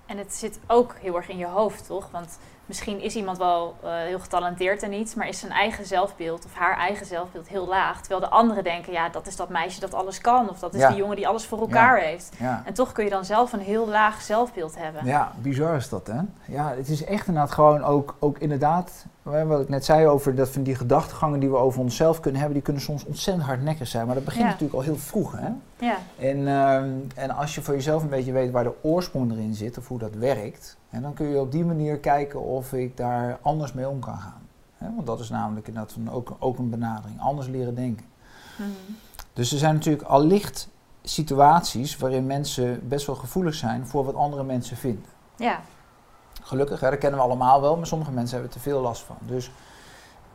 En 0.06 0.18
het 0.18 0.34
zit 0.34 0.58
ook 0.66 0.94
heel 1.00 1.16
erg 1.16 1.28
in 1.28 1.36
je 1.36 1.46
hoofd, 1.46 1.86
toch? 1.86 2.10
Want 2.10 2.38
misschien 2.70 3.00
is 3.00 3.14
iemand 3.14 3.38
wel 3.38 3.74
eh, 3.82 3.90
heel 3.92 4.18
getalenteerd 4.18 4.82
en 4.82 4.92
iets, 4.92 5.14
maar 5.14 5.28
is 5.28 5.38
zijn 5.38 5.52
eigen 5.52 5.86
zelfbeeld 5.86 6.44
of 6.44 6.54
haar 6.54 6.76
eigen 6.76 7.06
zelfbeeld 7.06 7.48
heel 7.48 7.66
laag. 7.66 8.00
Terwijl 8.00 8.20
de 8.20 8.28
anderen 8.28 8.64
denken, 8.64 8.92
ja, 8.92 9.08
dat 9.08 9.26
is 9.26 9.36
dat 9.36 9.48
meisje 9.48 9.80
dat 9.80 9.94
alles 9.94 10.20
kan. 10.20 10.48
Of 10.50 10.58
dat 10.58 10.74
is 10.74 10.80
Ja. 10.80 10.88
die 10.88 10.96
jongen 10.96 11.16
die 11.16 11.28
alles 11.28 11.46
voor 11.46 11.60
elkaar 11.60 11.98
heeft. 11.98 12.32
Ja. 12.38 12.62
En 12.64 12.74
toch 12.74 12.92
kun 12.92 13.04
je 13.04 13.10
dan 13.10 13.24
zelf 13.24 13.52
een 13.52 13.60
heel 13.60 13.88
laag 13.88 14.20
zelfbeeld 14.22 14.76
hebben. 14.78 15.04
Ja, 15.04 15.32
bizar 15.38 15.76
is 15.76 15.88
dat, 15.88 16.06
hè? 16.06 16.20
Ja, 16.44 16.74
het 16.76 16.88
is 16.88 17.04
echt 17.04 17.26
inderdaad 17.26 17.52
gewoon 17.52 17.84
ook, 17.84 18.14
ook 18.18 18.38
inderdaad, 18.38 19.04
wat 19.22 19.60
ik 19.60 19.68
net 19.68 19.84
zei 19.84 20.06
over 20.06 20.34
dat 20.34 20.48
van 20.48 20.62
die 20.62 20.74
gedachtegangen 20.74 21.40
die 21.40 21.50
we 21.50 21.56
over 21.56 21.80
onszelf 21.80 22.20
kunnen 22.20 22.38
hebben, 22.40 22.54
die 22.54 22.64
kunnen 22.64 22.82
soms 22.82 23.04
ontzettend 23.04 23.46
hardnekkig 23.46 23.86
zijn. 23.88 24.06
Maar 24.06 24.14
dat 24.14 24.24
begint 24.24 24.44
natuurlijk 24.44 24.74
al 24.74 24.80
heel 24.80 24.96
vroeg, 24.96 25.32
hè? 25.36 25.48
Ja, 25.86 25.96
En, 26.18 26.48
ehm, 26.48 26.90
en 27.14 27.30
als 27.30 27.54
je 27.54 27.62
voor 27.62 27.74
jezelf 27.74 28.02
een 28.02 28.08
beetje 28.08 28.32
weet 28.32 28.50
waar 28.50 28.64
de 28.64 28.74
oorsprong 28.82 29.32
erin 29.32 29.54
zit 29.54 29.78
of 29.78 29.88
hoe 29.88 29.98
dat 29.98 30.14
werkt, 30.14 30.76
en 30.90 31.02
dan 31.02 31.14
kun 31.14 31.26
je 31.26 31.40
op 31.40 31.52
die 31.52 31.64
manier 31.64 31.98
kijken 31.98 32.40
of 32.40 32.72
ik 32.72 32.96
daar 32.96 33.38
anders 33.42 33.72
mee 33.72 33.88
om 33.88 34.00
kan 34.00 34.18
gaan. 34.18 34.48
Want 34.78 35.06
dat 35.06 35.20
is 35.20 35.28
namelijk 35.28 35.66
inderdaad 35.66 35.92
van 35.92 36.10
ook, 36.10 36.36
ook 36.38 36.58
een 36.58 36.70
benadering, 36.70 37.20
anders 37.20 37.48
leren 37.48 37.74
denken. 37.74 38.06
Mhm. 38.56 38.68
Dus 39.32 39.52
er 39.52 39.58
zijn 39.58 39.74
natuurlijk 39.74 40.08
allicht 40.08 40.68
situaties 41.02 41.96
waarin 41.96 42.26
mensen 42.26 42.88
best 42.88 43.06
wel 43.06 43.16
gevoelig 43.16 43.54
zijn 43.54 43.86
voor 43.86 44.04
wat 44.04 44.14
andere 44.14 44.44
mensen 44.44 44.76
vinden. 44.76 45.10
ja. 45.36 45.60
Gelukkig, 46.42 46.80
hè, 46.80 46.90
dat 46.90 46.98
kennen 46.98 47.18
we 47.18 47.24
allemaal 47.24 47.60
wel, 47.60 47.76
maar 47.76 47.86
sommige 47.86 48.10
mensen 48.10 48.32
hebben 48.36 48.54
er 48.54 48.62
te 48.62 48.68
veel 48.68 48.80
last 48.80 49.02
van. 49.02 49.16
Dus 49.20 49.50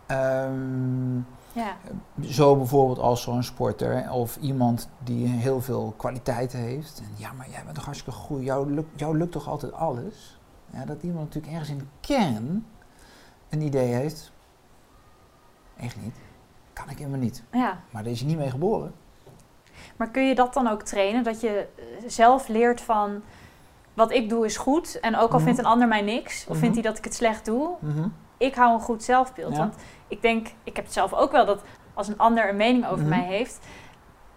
ehm, 0.06 1.16
ja. 1.52 1.78
zo 2.22 2.56
bijvoorbeeld 2.56 3.00
als 3.00 3.22
zo'n 3.22 3.44
sporter 3.44 4.12
of 4.12 4.38
iemand 4.38 4.90
die 5.04 5.28
heel 5.28 5.62
veel 5.62 5.94
kwaliteiten 5.98 6.60
heeft. 6.60 7.00
En 7.00 7.12
ja, 7.16 7.32
maar 7.32 7.50
jij 7.50 7.64
bent 7.64 7.76
toch 7.76 7.86
hartstikke 7.86 8.20
goed, 8.20 8.44
jou, 8.44 8.86
jou 8.96 9.18
lukt 9.18 9.32
toch 9.32 9.48
altijd 9.48 9.74
alles? 9.74 10.40
Ja, 10.70 10.86
dat 10.86 11.04
iemand 11.04 11.26
natuurlijk 11.26 11.54
ergens 11.54 11.70
in 11.72 11.78
de 11.78 11.86
kern 12.02 12.66
een 13.50 13.62
idee 13.62 13.94
heeft. 13.94 14.32
Echt 15.78 16.02
niet. 16.02 16.16
Kan 16.74 16.90
ik 16.90 16.98
helemaal 16.98 17.20
niet. 17.20 17.44
ja. 17.52 17.78
Maar 17.90 18.04
daar 18.04 18.12
is 18.12 18.20
je 18.20 18.26
niet 18.26 18.38
mee 18.38 18.50
geboren. 18.50 18.94
Maar 19.96 20.10
kun 20.10 20.28
je 20.28 20.36
dat 20.36 20.54
dan 20.54 20.68
ook 20.68 20.82
trainen? 20.82 21.24
Dat 21.24 21.42
je 21.42 21.68
eh, 21.76 21.84
zelf 22.08 22.48
leert 22.48 22.82
van 22.82 23.22
wat 23.94 24.12
ik 24.12 24.30
doe 24.30 24.46
is 24.46 24.58
goed. 24.58 25.00
En 25.00 25.16
ook 25.16 25.30
al 25.32 25.36
Mhm. 25.36 25.44
vindt 25.46 25.60
een 25.60 25.66
ander 25.66 25.88
mij 25.88 26.02
niks, 26.02 26.44
of 26.44 26.50
Mhm. 26.50 26.60
vindt 26.60 26.74
hij 26.76 26.84
dat 26.84 26.98
ik 26.98 27.04
het 27.04 27.14
slecht 27.16 27.46
doe, 27.46 27.70
Mhm. 27.80 28.08
ik 28.38 28.56
hou 28.56 28.74
een 28.74 28.80
goed 28.80 29.04
zelfbeeld. 29.04 29.52
Ja. 29.52 29.58
Want 29.58 29.76
ik 30.08 30.22
denk, 30.22 30.48
ik 30.64 30.76
heb 30.76 30.86
het 30.86 30.94
zelf 30.94 31.14
ook 31.14 31.32
wel 31.32 31.46
dat 31.46 31.62
als 31.94 32.08
een 32.08 32.18
ander 32.18 32.50
een 32.50 32.56
mening 32.56 32.86
over 32.86 33.00
Mhm. 33.06 33.10
mij 33.10 33.24
heeft, 33.24 33.60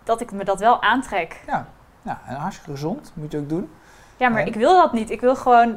dat 0.05 0.21
ik 0.21 0.33
me 0.33 0.45
dat 0.45 0.59
wel 0.61 0.83
aantrek. 0.83 1.43
Ja. 1.47 1.69
ja, 2.03 2.21
en 2.27 2.35
hartstikke 2.37 2.71
gezond, 2.71 3.13
moet 3.15 3.33
je 3.33 3.39
ook 3.39 3.49
doen. 3.49 3.71
Ja, 4.19 4.29
maar 4.29 4.47
ik 4.47 4.55
wil 4.55 4.77
dat 4.77 4.93
niet. 4.93 5.11
Ik 5.11 5.21
wil 5.21 5.37
gewoon. 5.37 5.77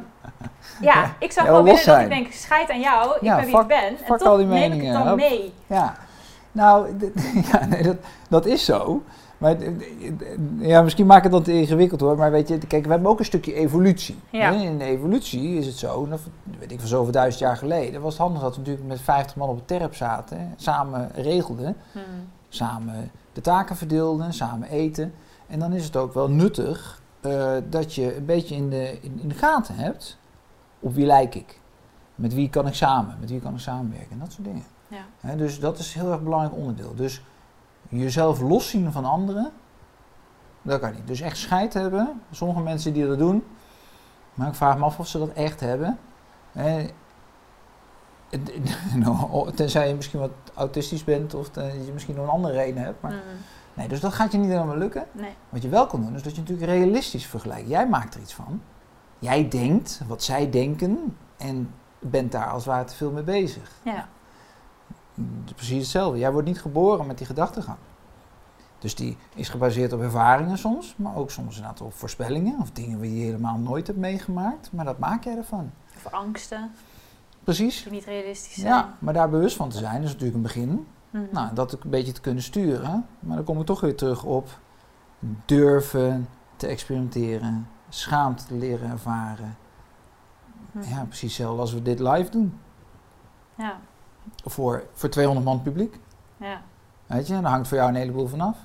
Ja, 0.80 1.12
ik 1.18 1.32
zou 1.32 1.46
Ja, 1.46 1.52
gewoon 1.52 1.64
willen 1.66 1.86
dat 1.86 2.00
ik 2.00 2.08
denk: 2.08 2.32
scheid 2.32 2.70
aan 2.70 2.80
jou, 2.80 3.14
ik 3.16 3.22
Ja, 3.22 3.36
ben 3.36 3.44
wie 3.44 3.54
fuck- 3.54 3.62
ik 3.62 3.68
ben. 3.68 3.84
En 4.06 4.16
toch 4.18 4.22
al 4.28 4.36
die 4.36 4.46
neem 4.46 4.72
ik 4.72 4.82
het 4.82 4.92
dan 5.04 5.16
mee. 5.16 5.52
Ja, 5.66 5.94
nou, 6.52 6.88
ja, 7.52 7.66
nee, 7.66 7.82
dat, 7.82 7.96
dat 8.28 8.46
is 8.46 8.64
zo. 8.64 9.02
Maar 9.38 9.56
ja, 10.58 10.82
misschien 10.82 11.06
maak 11.06 11.16
ik 11.16 11.22
het 11.22 11.32
dan 11.32 11.42
te 11.42 11.52
ingewikkeld 11.52 12.00
hoor. 12.00 12.16
Maar 12.16 12.30
weet 12.30 12.48
je, 12.48 12.58
kijk, 12.58 12.84
we 12.84 12.90
hebben 12.90 13.10
ook 13.10 13.18
een 13.18 13.24
stukje 13.24 13.54
evolutie. 13.54 14.18
Ja. 14.30 14.50
In 14.50 14.78
de 14.78 14.84
evolutie 14.84 15.56
is 15.58 15.66
het 15.66 15.76
zo, 15.76 16.06
dat, 16.08 16.20
weet 16.58 16.72
ik 16.72 16.78
van 16.78 16.88
zoveel 16.88 17.12
duizend 17.12 17.42
jaar 17.42 17.56
geleden, 17.56 18.00
was 18.00 18.12
het 18.12 18.22
handig 18.22 18.42
dat 18.42 18.52
we 18.54 18.58
natuurlijk 18.58 18.86
met 18.86 19.00
50 19.00 19.36
man 19.36 19.48
op 19.48 19.56
een 19.56 19.64
terp 19.64 19.94
zaten, 19.94 20.38
hè, 20.38 20.44
samen 20.56 21.10
regelden, 21.14 21.76
Hmm. 21.92 22.02
samen 22.48 23.10
de 23.32 23.40
taken 23.40 23.76
verdeelden, 23.76 24.32
samen 24.32 24.68
eten. 24.68 25.14
En 25.46 25.58
dan 25.58 25.72
is 25.72 25.84
het 25.84 25.96
ook 25.96 26.14
wel 26.14 26.28
nuttig 26.30 27.01
eh, 27.22 27.56
dat 27.68 27.94
je 27.94 28.16
een 28.16 28.24
beetje 28.24 28.54
in 28.54 28.70
de, 28.70 28.98
in, 29.00 29.20
in 29.20 29.28
de 29.28 29.34
gaten 29.34 29.74
hebt 29.74 30.18
op 30.80 30.94
wie 30.94 31.06
lijk 31.06 31.34
ik. 31.34 31.60
Met 32.14 32.34
wie 32.34 32.50
kan 32.50 32.66
ik 32.66 32.74
samen, 32.74 33.16
met 33.20 33.30
wie 33.30 33.40
kan 33.40 33.54
ik 33.54 33.60
samenwerken 33.60 34.10
en 34.10 34.18
dat 34.18 34.32
soort 34.32 34.44
dingen. 34.44 34.64
Ja. 34.88 35.34
Dus 35.34 35.60
dat 35.60 35.78
is 35.78 35.94
een 35.94 36.00
heel 36.00 36.12
erg 36.12 36.22
belangrijk 36.22 36.54
onderdeel. 36.54 36.94
Dus 36.94 37.22
jezelf 37.88 38.40
loszien 38.40 38.92
van 38.92 39.04
anderen, 39.04 39.52
dat 40.62 40.80
kan 40.80 40.92
niet. 40.92 41.06
Dus 41.06 41.20
echt 41.20 41.36
scheid 41.36 41.74
hebben. 41.74 42.22
Sommige 42.30 42.60
mensen 42.60 42.92
die 42.92 43.06
dat 43.06 43.18
doen, 43.18 43.44
Maar 44.34 44.48
ik 44.48 44.54
vraag 44.54 44.78
me 44.78 44.84
af 44.84 44.98
of 44.98 45.06
ze 45.06 45.18
dat 45.18 45.32
echt 45.32 45.60
hebben. 45.60 45.98
Nou, 48.94 49.52
tenzij 49.52 49.88
je 49.88 49.94
misschien 49.94 50.20
wat 50.20 50.30
autistisch 50.54 51.04
bent 51.04 51.34
of 51.34 51.50
je 51.54 51.90
misschien 51.92 52.14
nog 52.14 52.24
een 52.24 52.30
andere 52.30 52.54
reden 52.54 52.82
hebt. 52.82 53.00
Maar, 53.00 53.12
Mm. 53.12 53.18
Nee, 53.74 53.88
dus 53.88 54.00
dat 54.00 54.12
gaat 54.12 54.32
je 54.32 54.38
niet 54.38 54.50
helemaal 54.50 54.76
lukken. 54.76 55.06
Nee. 55.12 55.34
Wat 55.48 55.62
je 55.62 55.68
wel 55.68 55.86
kan 55.86 56.00
doen, 56.00 56.14
is 56.14 56.22
dat 56.22 56.34
je 56.34 56.40
natuurlijk 56.40 56.70
realistisch 56.70 57.26
vergelijkt. 57.26 57.68
Jij 57.68 57.88
maakt 57.88 58.14
er 58.14 58.20
iets 58.20 58.34
van. 58.34 58.62
Jij 59.18 59.48
denkt 59.48 60.00
wat 60.06 60.22
zij 60.22 60.50
denken 60.50 61.16
en 61.36 61.74
bent 61.98 62.32
daar 62.32 62.46
als 62.46 62.64
het 62.64 62.72
ware 62.72 62.84
te 62.84 62.94
veel 62.94 63.10
mee 63.10 63.22
bezig. 63.22 63.70
Ja. 63.84 64.08
Precies 65.54 65.78
hetzelfde. 65.78 66.18
Jij 66.18 66.32
wordt 66.32 66.48
niet 66.48 66.60
geboren 66.60 67.06
met 67.06 67.18
die 67.18 67.26
gedachtegang. 67.26 67.78
Dus 68.78 68.94
die 68.94 69.16
is 69.34 69.48
gebaseerd 69.48 69.92
op 69.92 70.00
ervaringen 70.00 70.58
soms, 70.58 70.94
maar 70.96 71.16
ook 71.16 71.30
soms 71.30 71.56
inderdaad 71.56 71.80
op 71.80 71.94
voorspellingen 71.94 72.60
of 72.60 72.70
dingen 72.70 73.00
die 73.00 73.18
je 73.18 73.24
helemaal 73.24 73.58
nooit 73.58 73.86
hebt 73.86 73.98
meegemaakt. 73.98 74.72
Maar 74.72 74.84
dat 74.84 74.98
maak 74.98 75.24
jij 75.24 75.36
ervan. 75.36 75.70
Of 75.96 76.12
angsten, 76.12 76.70
Precies. 77.44 77.82
die 77.82 77.92
niet 77.92 78.04
realistisch 78.04 78.54
zijn. 78.54 78.66
Ja, 78.66 78.94
maar 78.98 79.14
daar 79.14 79.30
bewust 79.30 79.56
van 79.56 79.68
te 79.68 79.78
zijn 79.78 80.02
is 80.02 80.08
natuurlijk 80.08 80.34
een 80.34 80.42
begin. 80.42 80.86
Mhm. 81.12 81.24
Nou, 81.30 81.54
dat 81.54 81.72
een 81.72 81.90
beetje 81.90 82.12
te 82.12 82.20
kunnen 82.20 82.42
sturen. 82.42 83.06
Maar 83.20 83.36
dan 83.36 83.44
kom 83.44 83.60
ik 83.60 83.66
toch 83.66 83.80
weer 83.80 83.96
terug 83.96 84.24
op 84.24 84.48
durven 85.44 86.28
te 86.56 86.66
experimenteren, 86.66 87.68
schaamte 87.88 88.44
te 88.44 88.54
leren 88.54 88.90
ervaren. 88.90 89.56
Mhm. 90.72 90.88
Ja, 90.88 91.04
precies 91.04 91.36
hetzelfde 91.36 91.60
als 91.60 91.72
we 91.72 91.82
dit 91.82 91.98
live 92.00 92.30
doen. 92.30 92.58
Ja. 93.54 93.78
Voor, 94.44 94.84
voor 94.92 95.08
200 95.08 95.46
man 95.46 95.62
publiek. 95.62 95.98
Ja. 96.36 96.62
Weet 97.06 97.26
je, 97.26 97.40
daar 97.40 97.50
hangt 97.50 97.68
voor 97.68 97.76
jou 97.76 97.88
een 97.88 97.94
heleboel 97.94 98.26
vanaf. 98.26 98.56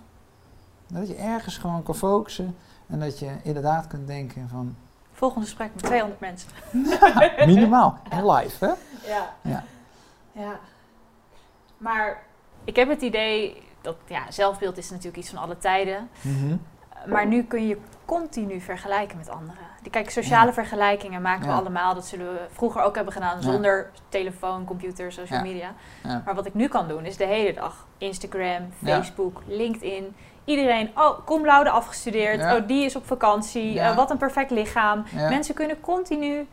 Dat 0.87 1.07
je 1.07 1.15
ergens 1.15 1.57
gewoon 1.57 1.83
kan 1.83 1.95
focussen 1.95 2.55
en 2.87 2.99
dat 2.99 3.19
je 3.19 3.35
inderdaad 3.43 3.87
kunt 3.87 4.07
denken 4.07 4.49
van 4.49 4.75
Volgende 5.17 5.45
gesprek 5.45 5.73
met 5.73 5.83
200 5.83 6.19
mensen. 6.19 6.49
minimaal 7.53 7.99
en 8.09 8.31
live, 8.31 8.65
hè? 8.65 8.71
Ja. 9.11 9.35
Ja. 9.41 9.63
ja. 10.31 10.59
Maar 11.77 12.26
ik 12.67 12.75
heb 12.75 12.89
het 12.89 13.01
idee 13.01 13.61
dat 13.81 13.95
ja, 14.07 14.31
zelfbeeld 14.31 14.77
is 14.77 14.89
natuurlijk 14.89 15.17
iets 15.17 15.29
van 15.29 15.39
alle 15.39 15.57
tijden. 15.57 16.09
Mhm. 16.21 16.55
Maar 17.05 17.27
nu 17.27 17.43
kun 17.43 17.67
je 17.67 17.77
continu 18.05 18.59
vergelijken 18.61 19.17
met 19.17 19.29
anderen. 19.29 19.65
Die, 19.81 19.91
kijk, 19.91 20.09
sociale 20.09 20.47
Ja. 20.47 20.53
vergelijkingen 20.53 21.21
maken 21.21 21.47
we 21.47 21.53
allemaal. 21.53 21.93
Dat 21.93 22.05
zullen 22.05 22.33
we 22.33 22.39
vroeger 22.51 22.81
ook 22.81 22.95
hebben 22.95 23.13
gedaan 23.13 23.35
Ja. 23.35 23.41
zonder 23.41 23.89
telefoon, 24.09 24.65
computer, 24.65 25.11
social 25.11 25.41
media. 25.41 25.73
Maar 26.25 26.35
wat 26.35 26.45
ik 26.45 26.53
nu 26.53 26.67
kan 26.67 26.87
doen 26.87 27.05
is 27.05 27.17
de 27.17 27.25
hele 27.25 27.53
dag 27.53 27.85
Instagram. 27.97 28.69
Facebook, 28.83 29.41
LinkedIn. 29.47 30.15
Iedereen, 30.45 30.89
oh, 30.95 31.25
cum 31.25 31.45
laude 31.45 31.69
afgestudeerd. 31.69 32.41
Oh, 32.41 32.67
die 32.67 32.85
is 32.85 32.95
op 32.95 33.05
vakantie. 33.05 33.79
Eh, 33.79 33.95
wat 33.95 34.11
een 34.11 34.17
perfect 34.17 34.51
lichaam. 34.51 35.03
Mensen 35.13 35.55
kunnen 35.55 35.79
continu 35.81 36.47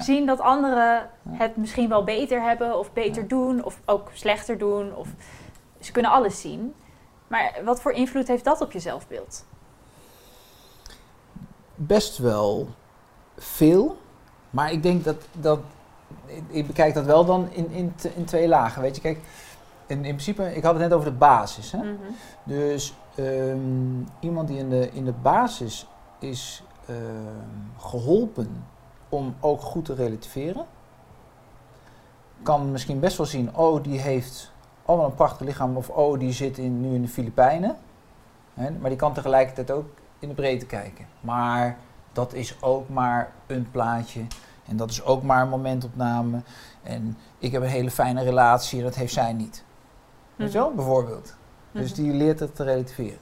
zien 0.00 0.26
dat 0.26 0.40
anderen 0.40 1.10
het 1.28 1.56
misschien 1.56 1.88
wel 1.88 2.04
beter 2.04 2.42
hebben 2.42 2.78
of 2.78 2.92
beter 2.92 3.28
doen 3.28 3.64
of 3.64 3.80
ook 3.84 4.10
slechter 4.12 4.58
doen. 4.58 4.94
Of, 4.94 5.08
ze 5.86 5.92
kunnen 5.92 6.10
alles 6.10 6.40
zien. 6.40 6.74
Maar 7.26 7.60
wat 7.64 7.80
voor 7.80 7.92
invloed 7.92 8.28
heeft 8.28 8.44
dat 8.44 8.60
op 8.60 8.72
je 8.72 8.80
zelfbeeld? 8.80 9.44
Best 11.74 12.18
wel 12.18 12.68
veel, 13.36 13.96
maar 14.50 14.72
ik 14.72 14.82
denk 14.82 15.04
dat, 15.04 15.16
dat 15.32 15.60
ik, 16.46 16.66
bekijk 16.66 16.94
dat 16.94 17.04
wel 17.04 17.24
dan 17.24 17.52
in, 17.52 17.70
in, 17.70 17.94
in 18.14 18.24
twee 18.24 18.48
lagen. 18.48 18.82
Weet 18.82 18.96
je, 18.96 19.02
kijk, 19.02 19.18
in, 19.86 19.96
in 19.96 20.02
principe, 20.02 20.54
ik 20.54 20.62
had 20.62 20.72
het 20.72 20.82
net 20.82 20.92
over 20.92 21.10
de 21.10 21.16
basis. 21.16 21.72
Hè? 21.72 21.78
Mhm. 21.78 21.94
Dus 22.44 22.94
ehm, 23.14 24.02
iemand 24.20 24.48
die 24.48 24.58
in 24.58 24.70
de, 24.70 24.90
in 24.92 25.04
de 25.04 25.14
basis 25.22 25.86
is 26.18 26.62
ehm, 26.86 27.78
geholpen 27.78 28.64
om 29.08 29.34
ook 29.40 29.60
goed 29.60 29.84
te 29.84 29.94
relativeren, 29.94 30.66
kan 32.42 32.70
misschien 32.70 33.00
best 33.00 33.16
wel 33.16 33.26
zien, 33.26 33.56
oh 33.56 33.82
die 33.82 33.98
heeft 33.98 34.52
allemaal 34.86 35.06
een 35.06 35.14
prachtig 35.14 35.46
lichaam 35.46 35.76
of 35.76 35.88
oh 35.88 36.18
die 36.18 36.32
zit 36.32 36.58
in, 36.58 36.80
nu 36.80 36.94
in 36.94 37.02
de 37.02 37.08
Filipijnen. 37.08 37.76
Hè, 38.54 38.70
maar 38.70 38.88
die 38.90 38.98
kan 38.98 39.12
tegelijkertijd 39.14 39.70
ook 39.70 39.86
in 40.18 40.28
de 40.28 40.34
breedte 40.34 40.66
kijken. 40.66 41.06
Maar 41.20 41.76
dat 42.12 42.32
is 42.34 42.62
ook 42.62 42.88
maar 42.88 43.32
een 43.46 43.70
plaatje 43.70 44.20
en 44.68 44.76
dat 44.76 44.90
is 44.90 45.04
ook 45.04 45.22
maar 45.22 45.42
een 45.42 45.48
momentopname. 45.48 46.40
En 46.82 47.16
ik 47.38 47.52
heb 47.52 47.62
een 47.62 47.68
hele 47.68 47.90
fijne 47.90 48.22
relatie 48.22 48.78
en 48.78 48.84
dat 48.84 48.94
heeft 48.94 49.12
zij 49.12 49.32
niet. 49.32 49.64
Weet 50.36 50.52
je 50.52 50.58
wel, 50.58 50.74
bijvoorbeeld. 50.74 51.34
Dus 51.72 51.92
Mhm. 51.92 52.02
die 52.02 52.12
leert 52.12 52.40
het 52.40 52.54
te 52.56 52.62
relativeren. 52.64 53.18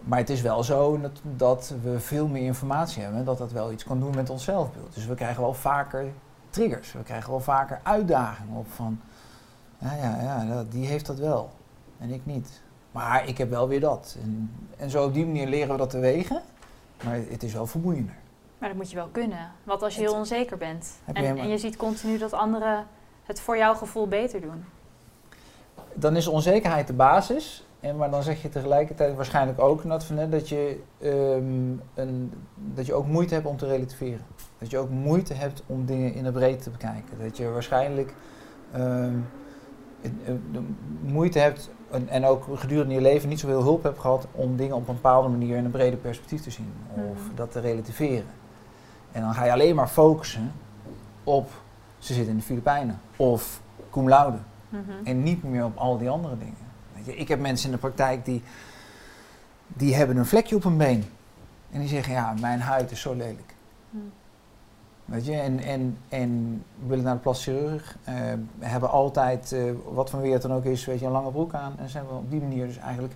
Maar 0.00 0.18
het 0.18 0.30
is 0.30 0.40
wel 0.40 0.62
zo 0.62 1.00
dat, 1.00 1.20
dat 1.22 1.74
we 1.82 2.00
veel 2.00 2.26
meer 2.28 2.42
informatie 2.42 3.02
hebben, 3.02 3.24
dat 3.24 3.38
dat 3.38 3.52
wel 3.52 3.72
iets 3.72 3.84
kan 3.84 4.00
doen 4.00 4.14
met 4.14 4.30
ons 4.30 4.44
zelfbeeld. 4.44 4.94
Dus 4.94 5.06
we 5.06 5.14
krijgen 5.14 5.42
wel 5.42 5.54
vaker 5.54 6.04
triggers, 6.50 6.92
we 6.92 7.02
krijgen 7.02 7.30
wel 7.30 7.40
vaker 7.40 7.80
uitdagingen 7.82 8.56
op 8.58 8.66
van, 8.72 9.00
ja, 9.78 9.94
ja, 9.94 10.42
ja, 10.42 10.64
die 10.70 10.86
heeft 10.86 11.06
dat 11.06 11.18
wel 11.18 11.50
en 11.98 12.10
ik 12.10 12.20
niet. 12.24 12.62
Maar 12.92 13.28
ik 13.28 13.38
heb 13.38 13.50
wel 13.50 13.68
weer 13.68 13.80
dat. 13.80 14.16
En, 14.22 14.50
en 14.76 14.90
zo 14.90 15.04
op 15.04 15.14
die 15.14 15.26
manier 15.26 15.46
leren 15.48 15.70
we 15.70 15.76
dat 15.76 15.90
te 15.90 15.98
wegen, 15.98 16.42
maar 17.04 17.18
het 17.28 17.42
is 17.42 17.52
wel 17.52 17.66
vermoeiender. 17.66 18.14
Maar 18.58 18.68
dat 18.68 18.78
moet 18.78 18.90
je 18.90 18.96
wel 18.96 19.08
kunnen. 19.12 19.50
Wat 19.64 19.82
als 19.82 19.94
je 19.94 20.00
Het- 20.00 20.10
heel 20.10 20.18
onzeker 20.18 20.56
bent 20.56 20.92
en, 21.04 21.14
je 21.14 21.20
helemaal- 21.20 21.44
en 21.44 21.50
je 21.50 21.58
ziet 21.58 21.76
continu 21.76 22.18
dat 22.18 22.32
anderen 22.32 22.86
het 23.24 23.40
voor 23.40 23.56
jouw 23.56 23.74
gevoel 23.74 24.08
beter 24.08 24.40
doen. 24.40 24.64
dan 25.94 26.16
is 26.16 26.26
onzekerheid 26.26 26.86
de 26.86 26.92
basis. 26.92 27.66
En, 27.80 27.96
maar 27.96 28.10
dan 28.10 28.22
zeg 28.22 28.42
je 28.42 28.48
tegelijkertijd 28.48 29.14
waarschijnlijk 29.16 29.60
ook 29.60 29.88
dat, 29.88 30.04
van, 30.04 30.16
hè, 30.16 30.28
dat, 30.28 30.48
je, 30.48 30.80
ehm, 31.00 31.72
een, 31.94 32.32
dat 32.56 32.86
je 32.86 32.94
ook 32.94 33.06
moeite 33.06 33.34
hebt 33.34 33.46
om 33.46 33.56
te 33.56 33.66
relativeren. 33.66 34.26
Dat 34.58 34.70
je 34.70 34.78
ook 34.78 34.90
moeite 34.90 35.34
hebt 35.34 35.62
om 35.66 35.84
dingen 35.86 36.14
in 36.14 36.24
de 36.24 36.32
breedte 36.32 36.62
te 36.64 36.70
bekijken. 36.70 37.18
Dat 37.22 37.36
je 37.36 37.48
waarschijnlijk 37.48 38.14
ehm, 38.72 38.82
eh, 38.84 39.08
moeite 41.02 41.38
hebt 41.38 41.70
en, 41.90 42.08
en 42.08 42.24
ook 42.24 42.46
gedurende 42.54 42.94
je 42.94 43.00
leven 43.00 43.28
niet 43.28 43.40
zoveel 43.40 43.62
hulp 43.62 43.82
hebt 43.82 43.98
gehad 43.98 44.26
om 44.32 44.56
dingen 44.56 44.76
op 44.76 44.88
een 44.88 44.94
bepaalde 44.94 45.28
manier 45.28 45.56
in 45.56 45.64
een 45.64 45.70
breder 45.70 45.98
perspectief 45.98 46.42
te 46.42 46.50
zien. 46.50 46.72
Of 46.94 47.26
Mhm. 47.26 47.34
dat 47.34 47.52
te 47.52 47.60
relativeren. 47.60 48.26
En 49.12 49.20
dan 49.20 49.34
ga 49.34 49.44
je 49.44 49.52
alleen 49.52 49.74
maar 49.74 49.88
focussen 49.88 50.52
op 51.24 51.50
ze 51.98 52.14
zitten 52.14 52.32
in 52.32 52.38
de 52.38 52.44
Filipijnen 52.44 53.00
of 53.16 53.60
cum 53.90 54.08
laude. 54.08 54.38
Mhm. 54.68 54.80
En 55.04 55.22
niet 55.22 55.42
meer 55.42 55.64
op 55.64 55.76
al 55.76 55.98
die 55.98 56.08
andere 56.08 56.38
dingen. 56.38 56.56
Weet 56.94 57.04
je, 57.04 57.16
ik 57.16 57.28
heb 57.28 57.40
mensen 57.40 57.66
in 57.66 57.72
de 57.74 57.80
praktijk 57.80 58.24
die, 58.24 58.42
die 59.68 59.94
hebben 59.94 60.16
een 60.16 60.26
vlekje 60.26 60.56
op 60.56 60.62
hun 60.62 60.76
been. 60.76 61.04
En 61.70 61.80
die 61.80 61.88
zeggen, 61.88 62.12
ja, 62.12 62.34
mijn 62.40 62.60
huid 62.60 62.90
is 62.90 63.00
zo 63.00 63.14
lelijk. 63.14 63.54
Weet 65.06 65.26
je, 65.26 65.32
en, 65.32 65.58
en, 65.58 65.98
en 66.08 66.62
willen 66.86 67.04
naar 67.04 67.14
de 67.14 67.20
plastic 67.20 67.54
chirurg, 67.54 67.96
eh, 68.04 68.14
hebben 68.58 68.90
altijd, 68.90 69.52
eh, 69.52 69.72
wat 69.92 70.10
voor 70.10 70.20
weer 70.20 70.32
het 70.32 70.42
dan 70.42 70.52
ook 70.52 70.64
is, 70.64 70.84
weet 70.84 70.98
je, 70.98 71.06
een 71.06 71.12
lange 71.12 71.30
broek 71.30 71.54
aan. 71.54 71.78
En 71.78 71.88
zijn 71.88 72.06
we 72.06 72.12
op 72.14 72.30
die 72.30 72.40
manier 72.40 72.66
dus 72.66 72.76
eigenlijk 72.76 73.14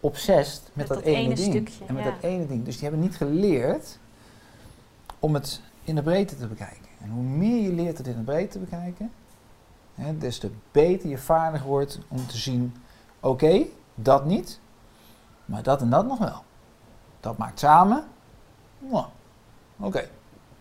obsessed 0.00 0.62
met, 0.62 0.74
Met 0.74 0.86
dat, 0.86 0.96
dat 0.96 1.06
ene, 1.06 1.16
ene 1.16 1.34
ding. 1.34 1.48
stukje, 1.48 1.84
en 1.86 1.94
met 1.94 2.04
ja. 2.04 2.10
dat 2.10 2.22
ene 2.22 2.46
ding. 2.46 2.64
Dus 2.64 2.74
die 2.74 2.82
hebben 2.82 3.00
niet 3.00 3.16
geleerd 3.16 3.98
om 5.18 5.34
het 5.34 5.60
in 5.84 5.94
de 5.94 6.02
breedte 6.02 6.36
te 6.36 6.46
bekijken. 6.46 6.88
En 7.00 7.10
hoe 7.10 7.22
meer 7.22 7.62
je 7.62 7.72
leert 7.72 7.98
het 7.98 8.06
in 8.06 8.16
de 8.16 8.22
breedte 8.22 8.52
te 8.52 8.58
bekijken, 8.58 9.10
hè, 9.94 10.18
des 10.18 10.38
te 10.38 10.50
beter 10.72 11.08
je 11.08 11.18
vaardig 11.18 11.62
wordt 11.62 12.00
om 12.08 12.26
te 12.26 12.36
zien, 12.36 12.74
oké, 13.20 13.64
dat 13.94 14.24
niet, 14.24 14.60
maar 15.44 15.62
dat 15.62 15.80
en 15.80 15.90
dat 15.90 16.06
nog 16.06 16.18
wel. 16.18 16.44
Dat 17.20 17.38
maakt 17.38 17.58
samen, 17.58 18.04
nou, 18.78 19.04
oké, 19.80 20.08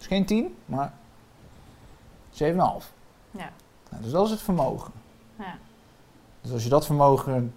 is 0.06 0.12
geen 0.12 0.26
10, 0.26 0.56
maar 0.66 0.94
7,5. 2.32 2.38
Ja. 2.38 3.50
Nou, 3.90 4.04
dus 4.04 4.12
dat 4.12 4.26
is 4.26 4.32
het 4.32 4.42
vermogen. 4.42 4.94
Ja. 5.40 5.58
Dus 6.42 6.52
als 6.52 6.64
je 6.64 6.70
dat 6.70 6.86
vermogen 6.86 7.54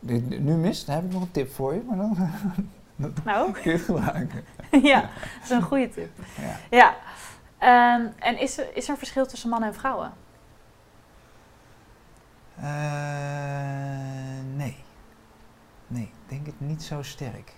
nu 0.00 0.54
mist, 0.54 0.86
dan 0.86 0.94
heb 0.94 1.04
ik 1.04 1.12
nog 1.12 1.22
een 1.22 1.30
tip 1.30 1.52
voor 1.52 1.74
je, 1.74 1.82
maar 1.82 1.96
dan 1.96 2.16
Nou, 3.24 3.52
kun 3.52 3.62
je 3.62 3.70
het 3.70 3.82
gebruiken. 3.82 4.44
ja, 4.90 5.00
dat 5.00 5.42
is 5.42 5.50
een 5.50 5.62
goede 5.62 5.88
tip. 5.88 6.10
Ja. 6.40 6.56
Ja. 6.70 6.96
Ehm, 7.58 8.06
en 8.18 8.38
is 8.38 8.58
er, 8.58 8.76
is 8.76 8.84
er 8.84 8.90
een 8.90 8.96
verschil 8.96 9.26
tussen 9.26 9.50
mannen 9.50 9.68
en 9.68 9.74
vrouwen? 9.74 10.12
Eh, 12.56 12.64
nee. 14.56 14.76
Nee, 15.86 16.02
ik 16.02 16.28
denk 16.28 16.46
het 16.46 16.60
niet 16.60 16.82
zo 16.82 17.02
sterk. 17.02 17.52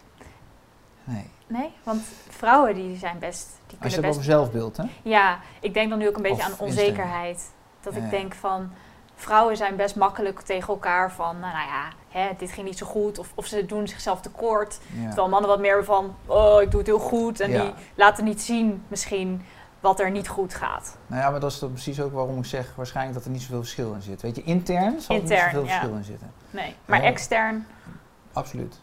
Nee. 1.08 1.30
Nee? 1.46 1.72
Want 1.82 2.02
vrouwen 2.28 2.74
die 2.74 2.96
zijn 2.96 3.18
best... 3.18 3.46
Die 3.66 3.78
Als 3.80 3.94
je 3.94 3.94
kunnen 3.94 3.94
het 3.94 4.00
best 4.00 4.14
over 4.14 4.24
zelfbeeld, 4.24 4.76
hè? 4.76 4.84
Ja, 5.02 5.38
ik 5.60 5.74
denk 5.74 5.90
dan 5.90 5.98
nu 5.98 6.08
ook 6.08 6.16
een 6.16 6.22
beetje 6.22 6.42
Of 6.42 6.60
aan 6.60 6.66
onzekerheid. 6.66 7.50
Dat 7.80 7.94
Ja, 7.94 8.00
ik 8.04 8.10
denk 8.10 8.34
van, 8.34 8.70
vrouwen 9.14 9.56
zijn 9.56 9.76
best 9.76 9.96
makkelijk 9.96 10.40
tegen 10.40 10.68
elkaar 10.68 11.12
van, 11.12 11.38
nou, 11.40 11.52
nou 11.52 11.66
ja, 11.66 11.88
hè, 12.08 12.28
dit 12.38 12.50
ging 12.50 12.66
niet 12.66 12.78
zo 12.78 12.86
goed. 12.86 13.18
Of, 13.18 13.32
of 13.34 13.46
ze 13.46 13.66
doen 13.66 13.88
zichzelf 13.88 14.20
tekort. 14.20 14.78
Ja. 14.94 15.06
Terwijl 15.06 15.28
mannen 15.28 15.50
wat 15.50 15.60
meer 15.60 15.84
van, 15.84 16.14
oh, 16.26 16.62
ik 16.62 16.70
doe 16.70 16.78
het 16.78 16.88
heel 16.88 16.98
goed. 16.98 17.40
En 17.40 17.50
Ja. 17.50 17.62
die 17.62 17.72
laten 17.94 18.24
niet 18.24 18.42
zien 18.42 18.82
misschien 18.88 19.42
wat 19.80 20.00
er 20.00 20.10
niet 20.10 20.28
goed 20.28 20.54
gaat. 20.54 20.96
Nou 21.06 21.22
ja, 21.22 21.30
maar 21.30 21.40
dat 21.40 21.52
is 21.52 21.58
dan 21.58 21.72
precies 21.72 22.00
ook 22.00 22.12
waarom 22.12 22.38
ik 22.38 22.44
zeg 22.44 22.72
waarschijnlijk 22.74 23.16
dat 23.16 23.24
er 23.24 23.30
niet 23.30 23.42
zoveel 23.42 23.58
verschil 23.58 23.92
in 23.92 24.02
zit. 24.02 24.22
Weet 24.22 24.36
je, 24.36 24.42
intern 24.42 25.00
zal 25.00 25.16
er 25.16 25.22
niet 25.22 25.30
zoveel 25.30 25.66
verschil 25.66 25.94
in 25.94 26.04
zitten. 26.04 26.32
Nee, 26.50 26.74
maar 26.84 27.02
extern, 27.02 27.66
Absoluut. 28.32 28.80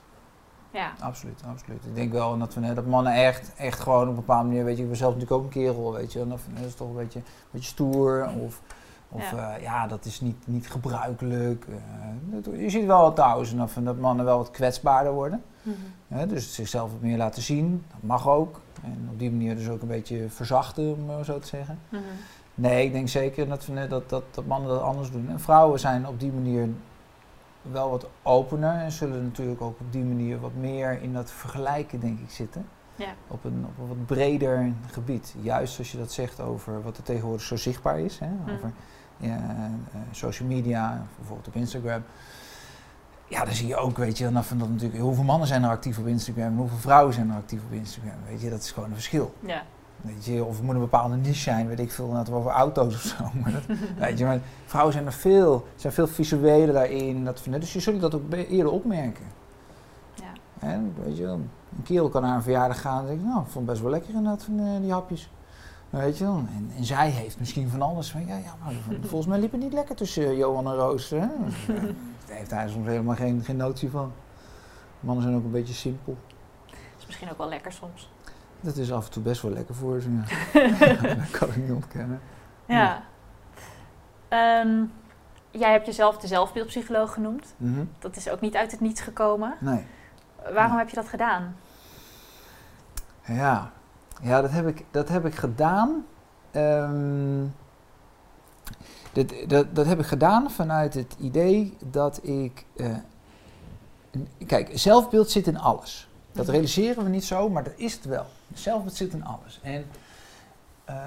Ja. 0.76 0.92
Absoluut, 1.00 1.42
absoluut. 1.50 1.86
Ik 1.86 1.96
denk 1.96 2.12
wel 2.12 2.38
dat, 2.38 2.54
we, 2.54 2.60
net- 2.60 2.76
dat 2.76 2.86
mannen 2.86 3.14
echt, 3.14 3.52
echt 3.58 3.80
gewoon 3.80 4.02
op 4.02 4.08
een 4.10 4.16
bepaalde 4.16 4.48
manier, 4.48 4.64
weet 4.64 4.78
je, 4.78 4.82
ik 4.84 4.88
ben 4.90 4.98
zelf 4.98 5.14
natuurlijk 5.14 5.40
ook 5.42 5.46
een 5.48 5.54
kerel, 5.62 5.94
weet 5.94 6.14
je, 6.14 6.20
en 6.20 6.30
dat 6.30 6.40
is 6.68 6.76
toch 6.76 6.88
een 6.88 6.96
beetje, 6.96 7.20
een 7.20 7.26
beetje 7.52 7.70
stoer 7.70 8.30
of, 8.46 8.62
of 9.10 9.32
Ja. 9.32 9.38
ja. 9.38 9.56
ja, 9.56 9.88
dat 9.88 10.06
is 10.06 10.22
niet, 10.22 10.36
niet 10.48 10.70
gebruikelijk. 10.72 11.66
eh, 12.54 12.62
je 12.62 12.70
ziet 12.70 12.86
wel 12.86 13.02
wat 13.02 13.16
trouwens 13.16 13.52
en 13.52 13.58
dat, 13.58 13.72
dat 13.84 13.98
mannen 13.98 14.26
wel 14.26 14.38
wat 14.38 14.52
kwetsbaarder 14.52 15.14
worden. 15.14 15.44
Mhm. 15.62 16.28
Dus 16.28 16.54
zichzelf 16.54 16.92
wat 16.92 17.02
meer 17.02 17.18
laten 17.18 17.42
zien, 17.42 17.84
dat 17.92 18.02
mag 18.02 18.28
ook. 18.30 18.60
En 18.84 19.10
op 19.12 19.20
die 19.20 19.32
manier 19.32 19.56
dus 19.56 19.70
ook 19.70 19.82
een 19.82 19.88
beetje 19.88 20.30
verzachten, 20.30 20.94
om 20.94 21.06
maar 21.06 21.26
zo 21.26 21.40
te 21.40 21.48
zeggen. 21.48 21.80
Mhm. 21.90 22.02
Nee, 22.56 22.86
ik 22.86 22.92
denk 22.92 23.08
zeker 23.08 23.48
dat, 23.48 23.66
we, 23.66 23.88
dat, 23.88 24.10
dat, 24.10 24.24
dat 24.32 24.46
mannen 24.46 24.70
dat 24.70 24.82
anders 24.82 25.12
doen. 25.12 25.30
En 25.30 25.40
vrouwen 25.40 25.80
zijn 25.80 26.08
op 26.08 26.20
die 26.20 26.32
manier 26.32 26.70
wel 27.72 27.90
wat 27.90 28.08
opener 28.22 28.74
en 28.82 28.92
zullen 28.92 29.24
natuurlijk 29.24 29.62
ook 29.62 29.80
op 29.80 29.92
die 29.92 30.04
manier 30.04 30.40
wat 30.40 30.54
meer 30.56 31.02
in 31.02 31.14
dat 31.14 31.32
vergelijken, 31.32 32.00
denk 32.00 32.20
ik, 32.20 32.30
zitten. 32.30 32.66
Ja. 32.96 33.14
Op 33.28 33.44
een, 33.44 33.66
op 33.68 33.78
een 33.80 33.88
wat 33.88 34.06
breder 34.06 34.72
gebied. 34.92 35.36
Juist 35.42 35.78
als 35.78 35.92
je 35.92 35.98
dat 35.98 36.12
zegt 36.12 36.40
over 36.40 36.82
wat 36.82 36.98
er 36.98 37.04
tegenwoordig 37.04 37.42
zo 37.42 37.56
zichtbaar 37.56 38.00
is. 38.00 38.20
Hè, 38.20 38.28
Mhm. 38.28 38.54
Over 38.56 38.72
ja, 39.18 39.36
eh, 39.92 40.00
social 40.12 40.48
media, 40.48 41.06
bijvoorbeeld 41.18 41.48
op 41.48 41.56
Instagram. 41.56 42.04
Ja, 43.28 43.46
dan 43.46 43.54
zie 43.54 43.68
je 43.68 43.76
ook, 43.76 43.98
weet 43.98 44.18
je, 44.18 44.32
dan 44.32 44.44
van 44.44 44.58
dat 44.58 44.70
natuurlijk, 44.70 45.02
hoeveel 45.02 45.24
mannen 45.24 45.48
zijn 45.48 45.64
er 45.64 45.70
actief 45.70 45.98
op 46.00 46.08
Instagram 46.08 46.46
en 46.46 46.56
hoeveel 46.58 46.78
vrouwen 46.78 47.14
zijn 47.14 47.30
er 47.30 47.36
actief 47.36 47.60
op 47.66 47.72
Instagram. 47.72 48.16
Weet 48.28 48.42
je, 48.42 48.50
dat 48.50 48.60
is 48.62 48.72
gewoon 48.72 48.90
een 48.90 48.96
verschil. 48.96 49.34
Ja. 49.40 49.64
Weet 50.06 50.26
je, 50.26 50.44
of 50.44 50.56
het 50.56 50.66
moet 50.66 50.74
een 50.74 50.82
bepaalde 50.82 51.16
niche 51.16 51.40
zijn, 51.40 51.68
weet 51.68 51.80
ik 51.80 51.92
veel, 51.92 52.08
net 52.08 52.32
over 52.32 52.52
auto's 52.52 52.94
of 52.94 53.02
zo. 53.02 53.24
Maar 53.42 53.52
dat, 53.52 53.78
weet 53.98 54.18
je, 54.18 54.26
maar 54.26 54.40
vrouwen 54.66 54.94
zijn 54.94 55.06
er 55.06 55.14
veel, 55.14 55.66
zijn 55.76 55.94
veel 55.94 56.08
visueler 56.08 56.74
daarin. 56.74 57.24
Dat, 57.24 57.44
dus 57.50 57.74
je 57.74 57.80
zult 57.80 58.02
dat 58.02 58.16
ook 58.16 58.34
eerder 58.34 58.72
opmerken. 58.72 59.26
Ja. 60.16 60.68
En, 60.68 60.94
weet 61.04 61.18
je, 61.18 61.26
een 61.26 61.84
kerel 61.84 62.10
kan 62.10 62.22
naar 62.22 62.36
een 62.36 62.42
verjaardag 62.42 62.82
gaan 62.82 63.00
en 63.00 63.08
denkt, 63.08 63.24
nou, 63.24 63.40
ik 63.42 63.48
vond 63.48 63.56
het 63.56 63.66
best 63.66 63.82
wel 63.82 63.92
lekker 63.92 64.10
inderdaad 64.10 64.44
van 64.44 64.60
eh, 64.60 64.82
die 64.82 64.92
hapjes. 64.92 65.30
Weet 65.90 66.18
je 66.18 66.24
wel, 66.24 66.36
en, 66.36 66.72
en 66.78 66.84
zij 66.84 67.10
heeft 67.10 67.40
misschien 67.40 67.70
van 67.70 67.82
alles 67.82 68.12
van, 68.12 68.26
ja, 68.26 68.38
ja, 68.38 68.56
maar 68.64 68.74
volgens 69.10 69.26
mij 69.26 69.40
liep 69.40 69.52
het 69.52 69.62
niet 69.62 69.74
lekker 69.74 69.96
tussen 69.96 70.26
eh, 70.26 70.38
Johan 70.38 70.68
en 70.68 70.76
Roos. 70.76 71.10
Hè? 71.10 71.20
Daar 72.28 72.38
heeft 72.38 72.52
hij 72.52 72.70
soms 72.70 72.88
helemaal 72.88 73.16
geen, 73.16 73.44
geen 73.44 73.58
notie 73.58 73.90
van. 73.90 74.12
Mannen 75.00 75.24
zijn 75.24 75.36
ook 75.36 75.44
een 75.44 75.52
beetje 75.52 75.74
simpel. 75.74 76.18
Dat 76.66 77.00
is 77.00 77.06
misschien 77.06 77.32
ook 77.32 77.38
wel 77.38 77.50
lekker 77.50 77.72
soms. 77.72 78.10
Dat 78.66 78.78
is 78.78 78.92
af 78.92 79.06
en 79.06 79.12
toe 79.12 79.24
best 79.24 79.42
wel 79.42 79.52
lekker 79.52 79.76
voor 79.76 80.02
ze, 80.02 80.10
dat 81.22 81.32
kan 81.32 81.50
ik 81.50 81.56
niet 81.56 81.72
ontkennen. 81.72 82.20
Ja. 82.66 83.04
Ehm, 84.28 84.84
jij 85.52 85.72
hebt 85.72 85.86
jezelf 85.86 86.18
de 86.18 86.28
zelfbeeldpsycholoog 86.28 87.14
genoemd. 87.14 87.54
Mhm. 87.58 87.84
Dat 88.00 88.16
is 88.16 88.30
ook 88.30 88.42
niet 88.42 88.56
uit 88.56 88.72
het 88.72 88.80
niets 88.80 89.02
gekomen. 89.02 89.54
Nee. 89.60 89.84
Waarom 90.54 90.70
Nee. 90.72 90.80
heb 90.80 90.90
je 90.90 90.96
dat 90.96 91.08
gedaan? 91.08 91.56
Ja, 93.26 93.72
ja 94.22 94.42
dat, 94.42 94.52
heb 94.52 94.68
ik, 94.68 94.86
dat 94.92 95.10
heb 95.10 95.26
ik 95.26 95.36
gedaan. 95.36 96.06
Ehm, 96.52 97.44
dit, 99.14 99.50
dat, 99.50 99.76
dat 99.76 99.86
heb 99.86 100.00
ik 100.00 100.06
gedaan 100.06 100.52
vanuit 100.52 100.94
het 100.94 101.16
idee 101.20 101.78
dat 101.80 102.20
ik. 102.28 102.66
eh, 102.76 102.96
kijk, 104.48 104.70
zelfbeeld 104.74 105.30
zit 105.32 105.48
in 105.48 105.60
alles. 105.60 106.10
Dat 106.32 106.44
Mhm. 106.46 106.54
realiseren 106.54 107.04
we 107.04 107.10
niet 107.10 107.24
zo, 107.26 107.50
maar 107.50 107.64
dat 107.64 107.74
is 107.76 107.94
het 107.94 108.06
wel. 108.06 108.26
Zelfbeeld 108.60 108.96
zit 108.96 109.14
in 109.14 109.26
alles. 109.26 109.60
En, 109.64 109.86
ehm, 110.86 110.98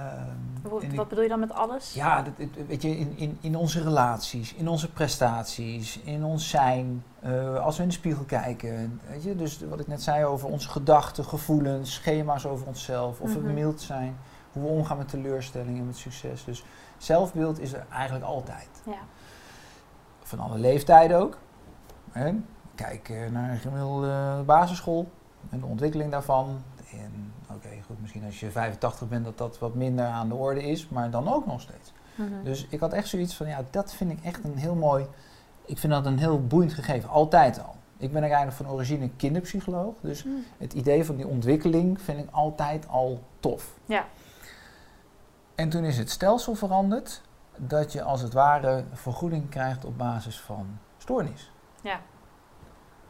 Wat, 0.63 0.83
en 0.83 0.95
wat 0.95 1.09
bedoel 1.09 1.23
je 1.23 1.29
dan 1.29 1.41
met 1.41 1.53
alles? 1.53 1.95
ja, 1.95 2.23
dat, 2.23 2.33
weet 2.67 2.83
je, 2.83 2.99
in, 2.99 3.17
in, 3.17 3.39
in 3.41 3.57
onze 3.57 3.83
relaties, 3.83 4.55
in 4.55 4.69
onze 4.69 4.91
prestaties, 4.93 5.99
in 5.99 6.25
ons 6.25 6.49
zijn, 6.49 7.05
eh, 7.21 7.65
als 7.65 7.77
we 7.77 7.83
in 7.83 7.89
de 7.89 7.95
spiegel 7.95 8.25
kijken. 8.25 9.01
Weet 9.09 9.23
je, 9.23 9.37
dus 9.37 9.61
wat 9.69 9.81
ik 9.81 9.87
net 9.87 10.03
zei 10.03 10.25
over 10.25 10.49
onze 10.49 10.69
gedachten, 10.69 11.25
gevoelens, 11.25 11.93
schema's 11.95 12.47
over 12.47 12.67
onszelf, 12.67 13.21
of 13.21 13.29
Mhm. 13.35 13.43
we 13.47 13.53
mild 13.53 13.81
zijn, 13.81 14.17
hoe 14.53 14.63
we 14.63 14.69
omgaan 14.69 14.97
met 14.99 15.09
teleurstellingen, 15.09 15.87
met 15.87 15.97
succes. 15.97 16.45
Dus 16.45 16.65
zelfbeeld 16.99 17.59
is 17.61 17.73
er 17.73 17.87
eigenlijk 17.93 18.25
altijd. 18.25 18.69
Ja. 18.87 18.99
Van 20.23 20.39
alle 20.41 20.59
leeftijden 20.59 21.19
ook. 21.21 21.39
Hè? 22.11 22.33
Kijk 22.75 23.09
eh, 23.09 23.31
naar 23.31 23.51
een 23.51 23.59
gemiddelde 23.59 24.43
basisschool 24.47 25.11
en 25.51 25.61
de 25.61 25.67
ontwikkeling 25.67 26.11
daarvan. 26.11 26.63
En 26.93 27.33
oké, 27.59 27.83
goed, 27.87 28.01
misschien 28.01 28.25
als 28.25 28.41
je 28.41 28.51
85 28.51 29.09
bent 29.09 29.25
dat 29.25 29.39
dat 29.39 29.59
wat 29.59 29.75
minder 29.75 30.05
aan 30.05 30.29
de 30.29 30.35
orde 30.35 30.63
is, 30.63 30.89
maar 30.89 31.11
dan 31.11 31.29
ook 31.29 31.47
nog 31.47 31.61
steeds. 31.61 31.93
Mhm. 32.15 32.45
Dus 32.45 32.67
ik 32.69 32.81
had 32.81 32.93
echt 32.93 33.09
zoiets 33.09 33.35
van, 33.35 33.47
ja, 33.47 33.65
dat 33.71 33.95
vind 33.95 34.11
ik 34.11 34.19
echt 34.23 34.45
een 34.45 34.57
heel 34.57 34.75
mooi, 34.75 35.07
ik 35.65 35.79
vind 35.79 35.93
dat 35.93 36.07
een 36.07 36.19
heel 36.19 36.47
boeiend 36.47 36.73
gegeven, 36.73 37.09
altijd 37.09 37.59
al. 37.59 37.77
Ik 37.97 38.13
ben 38.13 38.23
eigenlijk 38.23 38.53
van 38.53 38.69
origine 38.69 39.11
kinderpsycholoog, 39.17 39.95
dus 40.01 40.25
Mm. 40.25 40.45
het 40.59 40.73
idee 40.73 41.05
van 41.05 41.17
die 41.17 41.27
ontwikkeling 41.27 42.01
vind 42.01 42.19
ik 42.19 42.29
altijd 42.31 42.89
al 42.89 43.23
tof. 43.41 43.75
Ja. 43.87 44.05
En 45.55 45.69
toen 45.69 45.85
is 45.85 45.99
het 45.99 46.11
stelsel 46.11 46.55
veranderd, 46.55 47.23
dat 47.57 47.93
je 47.93 48.03
als 48.03 48.21
het 48.21 48.33
ware 48.33 48.85
vergoeding 48.93 49.49
krijgt 49.49 49.85
op 49.85 49.99
basis 49.99 50.41
van 50.41 50.79
stoornis. 50.99 51.53
Ja. 51.83 52.01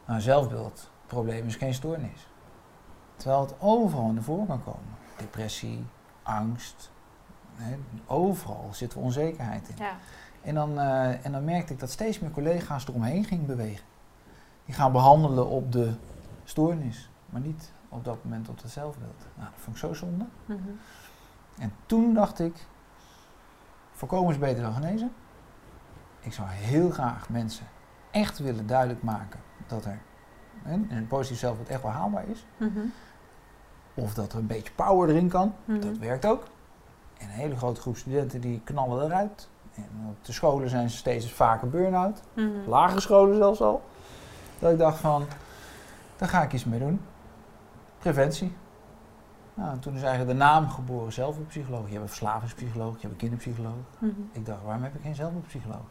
Nou, 0.05 0.21
zelfbeeldprobleem 0.21 1.45
is 1.45 1.55
geen 1.55 1.73
stoornis. 1.73 2.27
Terwijl 3.19 3.41
het 3.41 3.55
overal 3.59 4.11
naar 4.11 4.23
voren 4.23 4.47
kan 4.47 4.63
komen. 4.63 4.97
Depressie, 5.17 5.85
angst, 6.23 6.91
hè, 7.55 7.77
overal 8.05 8.69
zit 8.71 8.93
er 8.93 8.99
onzekerheid 8.99 9.69
in. 9.69 9.75
Ja. 9.77 9.95
En 10.41 10.55
dan, 10.55 10.79
eh, 10.79 11.25
en 11.25 11.31
dan 11.31 11.43
merkte 11.43 11.73
ik 11.73 11.79
dat 11.79 11.89
steeds 11.89 12.19
meer 12.19 12.31
collega's 12.31 12.87
eromheen 12.87 13.23
gingen 13.23 13.45
bewegen. 13.45 13.85
Die 14.65 14.75
gaan 14.75 14.91
behandelen 14.91 15.47
op 15.47 15.71
de 15.71 15.93
stoornis, 16.43 17.09
maar 17.25 17.41
niet 17.41 17.71
op 17.89 18.05
dat 18.05 18.23
moment 18.23 18.49
op 18.49 18.61
het 18.61 18.71
zelfbeeld. 18.71 19.25
Nou, 19.35 19.49
dat 19.49 19.61
vond 19.61 19.75
ik 19.75 19.81
zo 19.81 19.93
zonde. 19.93 20.25
Mhm. 20.45 20.59
En 21.59 21.73
toen 21.85 22.13
dacht 22.13 22.39
ik, 22.39 22.65
voorkomen 23.91 24.31
is 24.31 24.39
beter 24.39 24.63
dan 24.63 24.73
genezen. 24.73 25.11
Ik 26.19 26.33
zou 26.33 26.47
heel 26.49 26.89
graag 26.89 27.29
mensen 27.29 27.65
echt 28.11 28.39
willen 28.39 28.67
duidelijk 28.67 29.03
maken 29.03 29.39
dat 29.67 29.85
er 29.85 29.99
hè, 30.63 30.73
een 30.73 31.07
positief 31.07 31.39
zelfbeeld 31.39 31.69
echt 31.69 31.81
wel 31.81 31.91
haalbaar 31.91 32.27
is. 32.27 32.45
Mhm. 32.57 32.79
Of 34.01 34.13
dat 34.13 34.33
er 34.33 34.39
een 34.39 34.47
beetje 34.47 34.71
power 34.75 35.09
erin 35.09 35.29
kan. 35.29 35.53
Mhm. 35.65 35.79
Dat 35.79 35.97
werkt 35.97 36.25
ook. 36.25 36.43
En 37.17 37.25
een 37.25 37.33
hele 37.33 37.55
grote 37.55 37.81
groep 37.81 37.97
studenten 37.97 38.41
die 38.41 38.61
knallen 38.63 39.05
eruit. 39.05 39.49
En 39.75 39.89
op 40.09 40.25
de 40.25 40.31
scholen 40.31 40.69
zijn 40.69 40.89
ze 40.89 40.97
steeds 40.97 41.31
vaker 41.31 41.69
burn-out. 41.69 42.21
Mhm. 42.33 42.69
Lagere 42.69 42.99
scholen 42.99 43.37
zelfs 43.37 43.61
al. 43.61 43.81
Dat 44.59 44.71
ik 44.71 44.77
dacht 44.77 44.99
van, 44.99 45.25
daar 46.17 46.29
ga 46.29 46.41
ik 46.41 46.53
iets 46.53 46.65
mee 46.65 46.79
doen. 46.79 47.01
Preventie. 47.99 48.55
Nou, 49.53 49.71
en 49.71 49.79
toen 49.79 49.95
is 49.95 50.01
eigenlijk 50.01 50.31
de 50.31 50.45
naam 50.45 50.69
geboren 50.69 51.13
zelfhulppsycholoog. 51.13 51.85
Je 51.85 51.91
hebt 51.91 52.01
een 52.01 52.07
verslavingspsycholoog, 52.07 52.93
je 52.93 52.99
hebt 52.99 53.11
een 53.11 53.17
kinderpsycholoog. 53.17 53.73
Mhm. 53.97 54.11
Ik 54.31 54.45
dacht, 54.45 54.63
waarom 54.63 54.83
heb 54.83 54.95
ik 54.95 55.01
geen 55.01 55.15
zelfhulppsycholoog? 55.15 55.83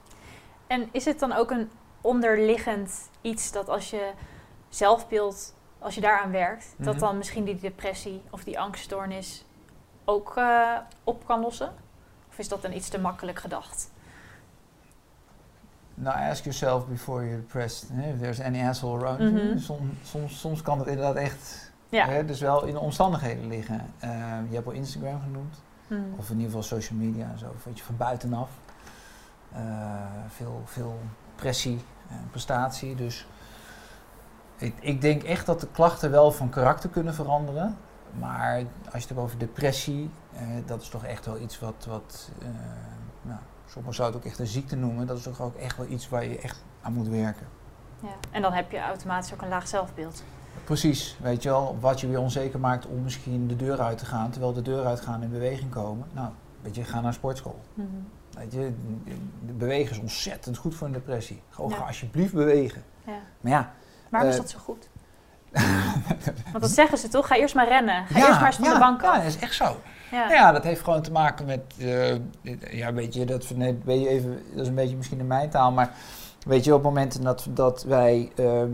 En 0.67 0.89
is 0.93 1.05
het 1.05 1.19
dan 1.19 1.33
ook 1.33 1.51
een 1.51 1.71
onderliggend 2.01 3.11
iets 3.21 3.53
dat 3.53 3.69
als 3.69 3.91
je 3.91 4.13
zelfbeeld, 4.69 5.55
als 5.79 5.95
je 5.95 6.01
daaraan 6.01 6.31
werkt, 6.31 6.75
dat 6.77 6.95
Mhm. 6.95 7.05
dan 7.05 7.17
misschien 7.17 7.45
die 7.45 7.57
depressie 7.61 8.23
of 8.31 8.45
die 8.45 8.61
angststoornis 8.61 9.45
ook 10.05 10.37
eh, 10.37 10.77
op 11.05 11.27
kan 11.27 11.41
lossen? 11.41 11.73
Of 12.31 12.39
is 12.39 12.49
dat 12.49 12.63
dan 12.63 12.73
iets 12.73 12.89
te 12.89 12.99
makkelijk 13.01 13.39
gedacht? 13.39 13.91
Nou, 15.95 16.31
ask 16.31 16.43
yourself 16.45 16.87
before 16.87 17.25
you're 17.25 17.41
depressed. 17.41 17.89
hè, 17.93 18.13
If 18.13 18.19
there's 18.19 18.41
any 18.41 18.63
asshole 18.69 18.99
around 19.05 19.19
Mhm. 19.19 19.37
you. 19.37 19.59
Soms, 19.59 19.93
soms, 20.03 20.41
soms 20.41 20.63
kan 20.63 20.79
het 20.79 20.89
inderdaad 20.89 21.15
echt 21.17 21.73
Ja. 21.89 22.07
hè, 22.07 22.25
dus 22.25 22.41
wel 22.41 22.65
in 22.65 22.73
de 22.75 22.81
omstandigheden 22.81 23.47
liggen. 23.49 23.93
Eh, 23.99 24.11
je 24.49 24.55
hebt 24.55 24.67
al 24.67 24.73
Instagram 24.73 25.21
genoemd. 25.21 25.57
Mhm. 25.87 26.01
Of 26.17 26.27
in 26.31 26.35
ieder 26.37 26.47
geval 26.47 26.63
social 26.63 26.99
media 26.99 27.31
en 27.31 27.39
zo. 27.39 27.55
Weet 27.65 27.79
je, 27.79 27.85
van 27.85 27.97
buitenaf. 27.97 28.51
Eh, 29.53 29.61
veel, 30.29 30.63
veel 30.65 30.99
pressie 31.35 31.81
en 32.11 32.29
prestatie. 32.31 32.95
Dus 32.95 33.27
ik, 34.59 34.75
ik 34.81 35.01
denk 35.01 35.23
echt 35.23 35.47
dat 35.47 35.61
de 35.61 35.69
klachten 35.73 36.11
wel 36.11 36.33
van 36.33 36.49
karakter 36.49 36.91
kunnen 36.91 37.15
veranderen. 37.15 37.77
Maar 38.19 38.57
als 38.85 38.93
je 38.93 38.99
het 38.99 39.09
hebt 39.09 39.21
over 39.21 39.39
depressie, 39.39 40.11
eh, 40.33 40.41
dat 40.67 40.83
is 40.83 40.89
toch 40.89 41.05
echt 41.05 41.27
wel 41.27 41.39
iets 41.39 41.59
wat, 41.59 41.87
wat 41.89 42.31
eh, 42.39 42.49
nou, 43.23 43.39
sommigen 43.67 43.95
zouden 43.97 44.19
het 44.19 44.27
ook 44.27 44.33
echt 44.33 44.41
een 44.41 44.53
ziekte 44.53 44.77
noemen. 44.77 45.07
Dat 45.07 45.17
is 45.17 45.23
toch 45.23 45.41
ook 45.41 45.57
echt 45.57 45.77
wel 45.77 45.87
iets 45.87 46.09
waar 46.09 46.25
je 46.25 46.39
echt 46.39 46.65
aan 46.83 46.93
moet 46.93 47.09
werken. 47.09 47.47
Ja. 48.01 48.09
En 48.31 48.43
dan 48.43 48.53
heb 48.53 48.71
je 48.71 48.81
automatisch 48.81 49.33
ook 49.35 49.43
een 49.43 49.49
laag 49.49 49.69
zelfbeeld. 49.69 50.23
Precies, 50.65 51.17
weet 51.23 51.43
je 51.43 51.49
wel, 51.49 51.77
wat 51.81 52.01
je 52.01 52.07
weer 52.09 52.21
onzeker 52.21 52.61
maakt 52.61 52.87
om 52.87 53.03
misschien 53.03 53.47
de 53.47 53.57
deur 53.57 53.81
uit 53.81 53.99
te 53.99 54.07
gaan, 54.07 54.31
terwijl 54.31 54.53
de 54.53 54.63
deur 54.63 54.85
uitgaan 54.87 55.23
en 55.23 55.31
beweging 55.31 55.71
komen. 55.71 56.07
Nou, 56.13 56.29
weet 56.61 56.75
je, 56.75 56.85
ga 56.85 57.01
naar 57.01 57.13
sportschool. 57.13 57.61
Mhm. 57.75 57.87
Weet 58.31 58.53
je, 58.53 58.73
bewegen 59.57 59.91
is 59.91 60.01
ontzettend 60.01 60.57
goed 60.57 60.75
voor 60.75 60.87
een 60.87 60.93
depressie. 60.93 61.43
Gewoon 61.49 61.71
Ja. 61.71 61.77
ga 61.77 61.87
alsjeblieft 61.87 62.33
bewegen. 62.33 62.83
Ja. 63.07 63.19
Maar 63.41 63.53
ja, 63.53 63.73
Waarom 64.11 64.29
is 64.31 64.35
Eh, 64.37 64.41
dat 64.43 64.51
zo 64.51 64.59
goed? 64.59 64.89
Want 66.53 66.61
dat 66.61 66.71
zeggen 66.71 66.99
ze 66.99 67.09
toch? 67.09 67.27
Ga 67.27 67.37
eerst 67.37 67.55
maar 67.55 67.69
rennen. 67.69 68.07
Ga 68.07 68.19
eerst 68.19 68.41
maar 68.41 68.47
eens 68.47 68.57
van 68.57 68.65
ja, 68.65 68.73
de 68.73 68.79
bank 68.79 69.03
Ja, 69.03 69.09
af. 69.11 69.17
dat 69.17 69.25
is 69.25 69.39
echt 69.39 69.55
zo. 69.55 69.77
Ja. 70.11 70.31
Ja, 70.31 70.53
dat 70.53 70.65
heeft 70.65 70.83
gewoon 70.83 71.03
te 71.03 71.13
maken 71.13 71.47
met, 71.47 71.61
eh, 71.79 72.17
ja, 72.79 72.93
weet 72.93 73.15
je, 73.15 73.27
dat, 73.27 73.51
nee, 73.55 73.79
weet 73.85 74.01
je 74.03 74.09
even, 74.09 74.43
dat 74.53 74.61
is 74.63 74.69
een 74.69 74.75
beetje 74.75 74.97
misschien 74.97 75.19
in 75.19 75.27
mijn 75.27 75.51
taal, 75.51 75.73
maar 75.73 75.91
weet 76.47 76.65
je, 76.65 76.75
op 76.75 76.83
momenten 76.83 77.23
dat, 77.23 77.47
dat 77.51 77.83
wij 77.85 78.33
ehm, 78.37 78.71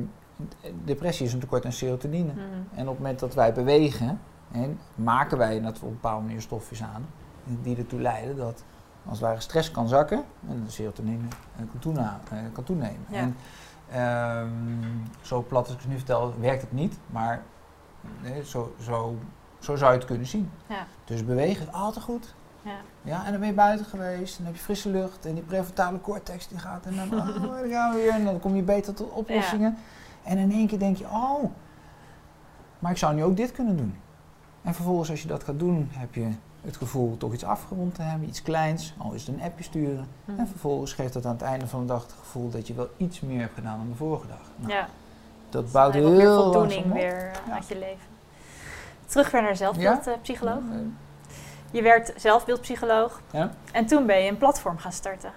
depressie 0.84 1.26
is 1.26 1.32
een 1.32 1.40
tekort 1.40 1.64
aan 1.64 1.72
serotonine. 1.72 2.32
Mhm. 2.32 2.42
En 2.74 2.82
op 2.82 2.88
het 2.88 2.98
moment 2.98 3.18
dat 3.18 3.34
wij 3.34 3.52
bewegen, 3.52 4.20
hè, 4.52 4.68
maken 4.94 5.38
wij 5.38 5.60
dat 5.60 5.76
op 5.76 5.82
een 5.82 5.88
bepaalde 5.88 6.24
manier 6.26 6.40
stofjes 6.40 6.82
aan 6.82 7.06
die 7.44 7.76
ertoe 7.76 8.00
leiden 8.00 8.36
dat 8.36 8.62
als 9.06 9.18
het 9.18 9.28
ware 9.28 9.40
stress 9.40 9.70
kan 9.70 9.88
zakken 9.88 10.24
en 10.48 10.62
de 10.64 10.70
serotonine 10.70 11.24
eh, 11.56 11.64
kan, 11.70 11.78
toena- 11.80 12.20
kan 12.52 12.64
toenemen. 12.64 13.06
Ja. 13.08 13.18
En 13.18 13.36
ehm, 13.90 14.50
zo 15.20 15.42
plat 15.42 15.64
als 15.64 15.74
ik 15.74 15.80
het 15.80 15.90
nu 15.90 15.96
vertel, 15.96 16.34
werkt 16.40 16.60
het 16.60 16.72
niet, 16.72 16.98
maar 17.06 17.42
nee, 18.22 18.44
zo, 18.44 18.74
zo, 18.80 19.18
zo 19.58 19.76
zou 19.76 19.92
je 19.92 19.98
het 19.98 20.06
kunnen 20.06 20.26
zien. 20.26 20.50
Ja. 20.66 20.86
Dus 21.04 21.24
bewegen 21.24 21.66
is 21.66 21.72
altijd 21.72 22.04
goed. 22.04 22.34
Ja. 22.62 22.76
Ja, 23.02 23.24
en 23.24 23.30
dan 23.30 23.40
ben 23.40 23.48
je 23.48 23.54
buiten 23.54 23.86
geweest, 23.86 24.38
en 24.38 24.44
dan 24.44 24.46
heb 24.46 24.54
je 24.54 24.62
frisse 24.62 24.90
lucht 24.90 25.26
en 25.26 25.34
die 25.34 25.42
prefrontale 25.42 26.00
cortex 26.00 26.48
die 26.48 26.58
gaat 26.58 26.86
en 26.86 26.96
dan, 26.96 27.20
oh, 27.20 27.26
dan 27.42 27.70
gaan 27.70 27.94
we 27.94 27.96
weer 27.96 28.12
en 28.12 28.24
dan 28.24 28.40
kom 28.40 28.56
je 28.56 28.62
beter 28.62 28.94
tot 28.94 29.10
oplossingen. 29.10 29.76
En 30.22 30.38
in 30.38 30.52
één 30.52 30.66
keer 30.66 30.78
denk 30.78 30.96
je, 30.96 31.04
oh, 31.04 31.44
maar 32.78 32.90
ik 32.90 32.98
zou 32.98 33.14
nu 33.14 33.24
ook 33.24 33.36
dit 33.36 33.52
kunnen 33.52 33.76
doen. 33.76 33.96
En 34.62 34.74
vervolgens 34.74 35.10
als 35.10 35.22
je 35.22 35.28
dat 35.28 35.44
gaat 35.44 35.58
doen, 35.58 35.88
heb 35.90 36.14
je 36.14 36.30
het 36.64 36.76
gevoel 36.76 37.16
toch 37.16 37.32
iets 37.32 37.44
afgerond 37.44 37.94
te 37.94 38.02
hebben, 38.02 38.28
iets 38.28 38.42
kleins, 38.42 38.94
al 38.98 39.12
is 39.12 39.26
het 39.26 39.36
een 39.36 39.42
appje 39.42 39.64
sturen. 39.64 40.08
Mhm. 40.24 40.38
En 40.38 40.48
vervolgens 40.48 40.92
geeft 40.92 41.12
dat 41.12 41.26
aan 41.26 41.32
het 41.32 41.42
einde 41.42 41.66
van 41.66 41.80
de 41.80 41.86
dag 41.86 42.02
het 42.02 42.14
gevoel 42.18 42.50
dat 42.50 42.66
je 42.66 42.74
wel 42.74 42.88
iets 42.96 43.20
meer 43.20 43.40
hebt 43.40 43.54
gedaan 43.54 43.78
dan 43.78 43.88
de 43.88 43.94
vorige 43.94 44.26
dag. 44.26 44.40
Nou, 44.56 44.72
Ja. 44.72 44.88
Dat 45.48 45.62
Dus 45.62 45.72
bouwt 45.72 45.92
heel 45.94 46.42
voldoening 46.42 46.70
langzaam 46.86 46.90
op. 46.90 46.96
weer 46.96 47.30
eh, 47.30 47.46
Ja. 47.46 47.54
uit 47.54 47.68
je 47.68 47.78
leven. 47.78 48.06
Terug 49.06 49.30
weer 49.30 49.40
naar 49.42 49.50
Ja? 49.50 49.56
zelfbeeldpsycholoog. 49.56 50.58
Eh, 50.70 50.76
Je 51.70 51.82
werd 51.82 52.12
zelfbeeldpsycholoog 52.16 53.20
Ja. 53.30 53.50
en 53.72 53.86
toen 53.86 54.06
ben 54.06 54.22
je 54.22 54.30
een 54.30 54.36
platform 54.38 54.78
gaan 54.78 54.92
starten. 54.92 55.32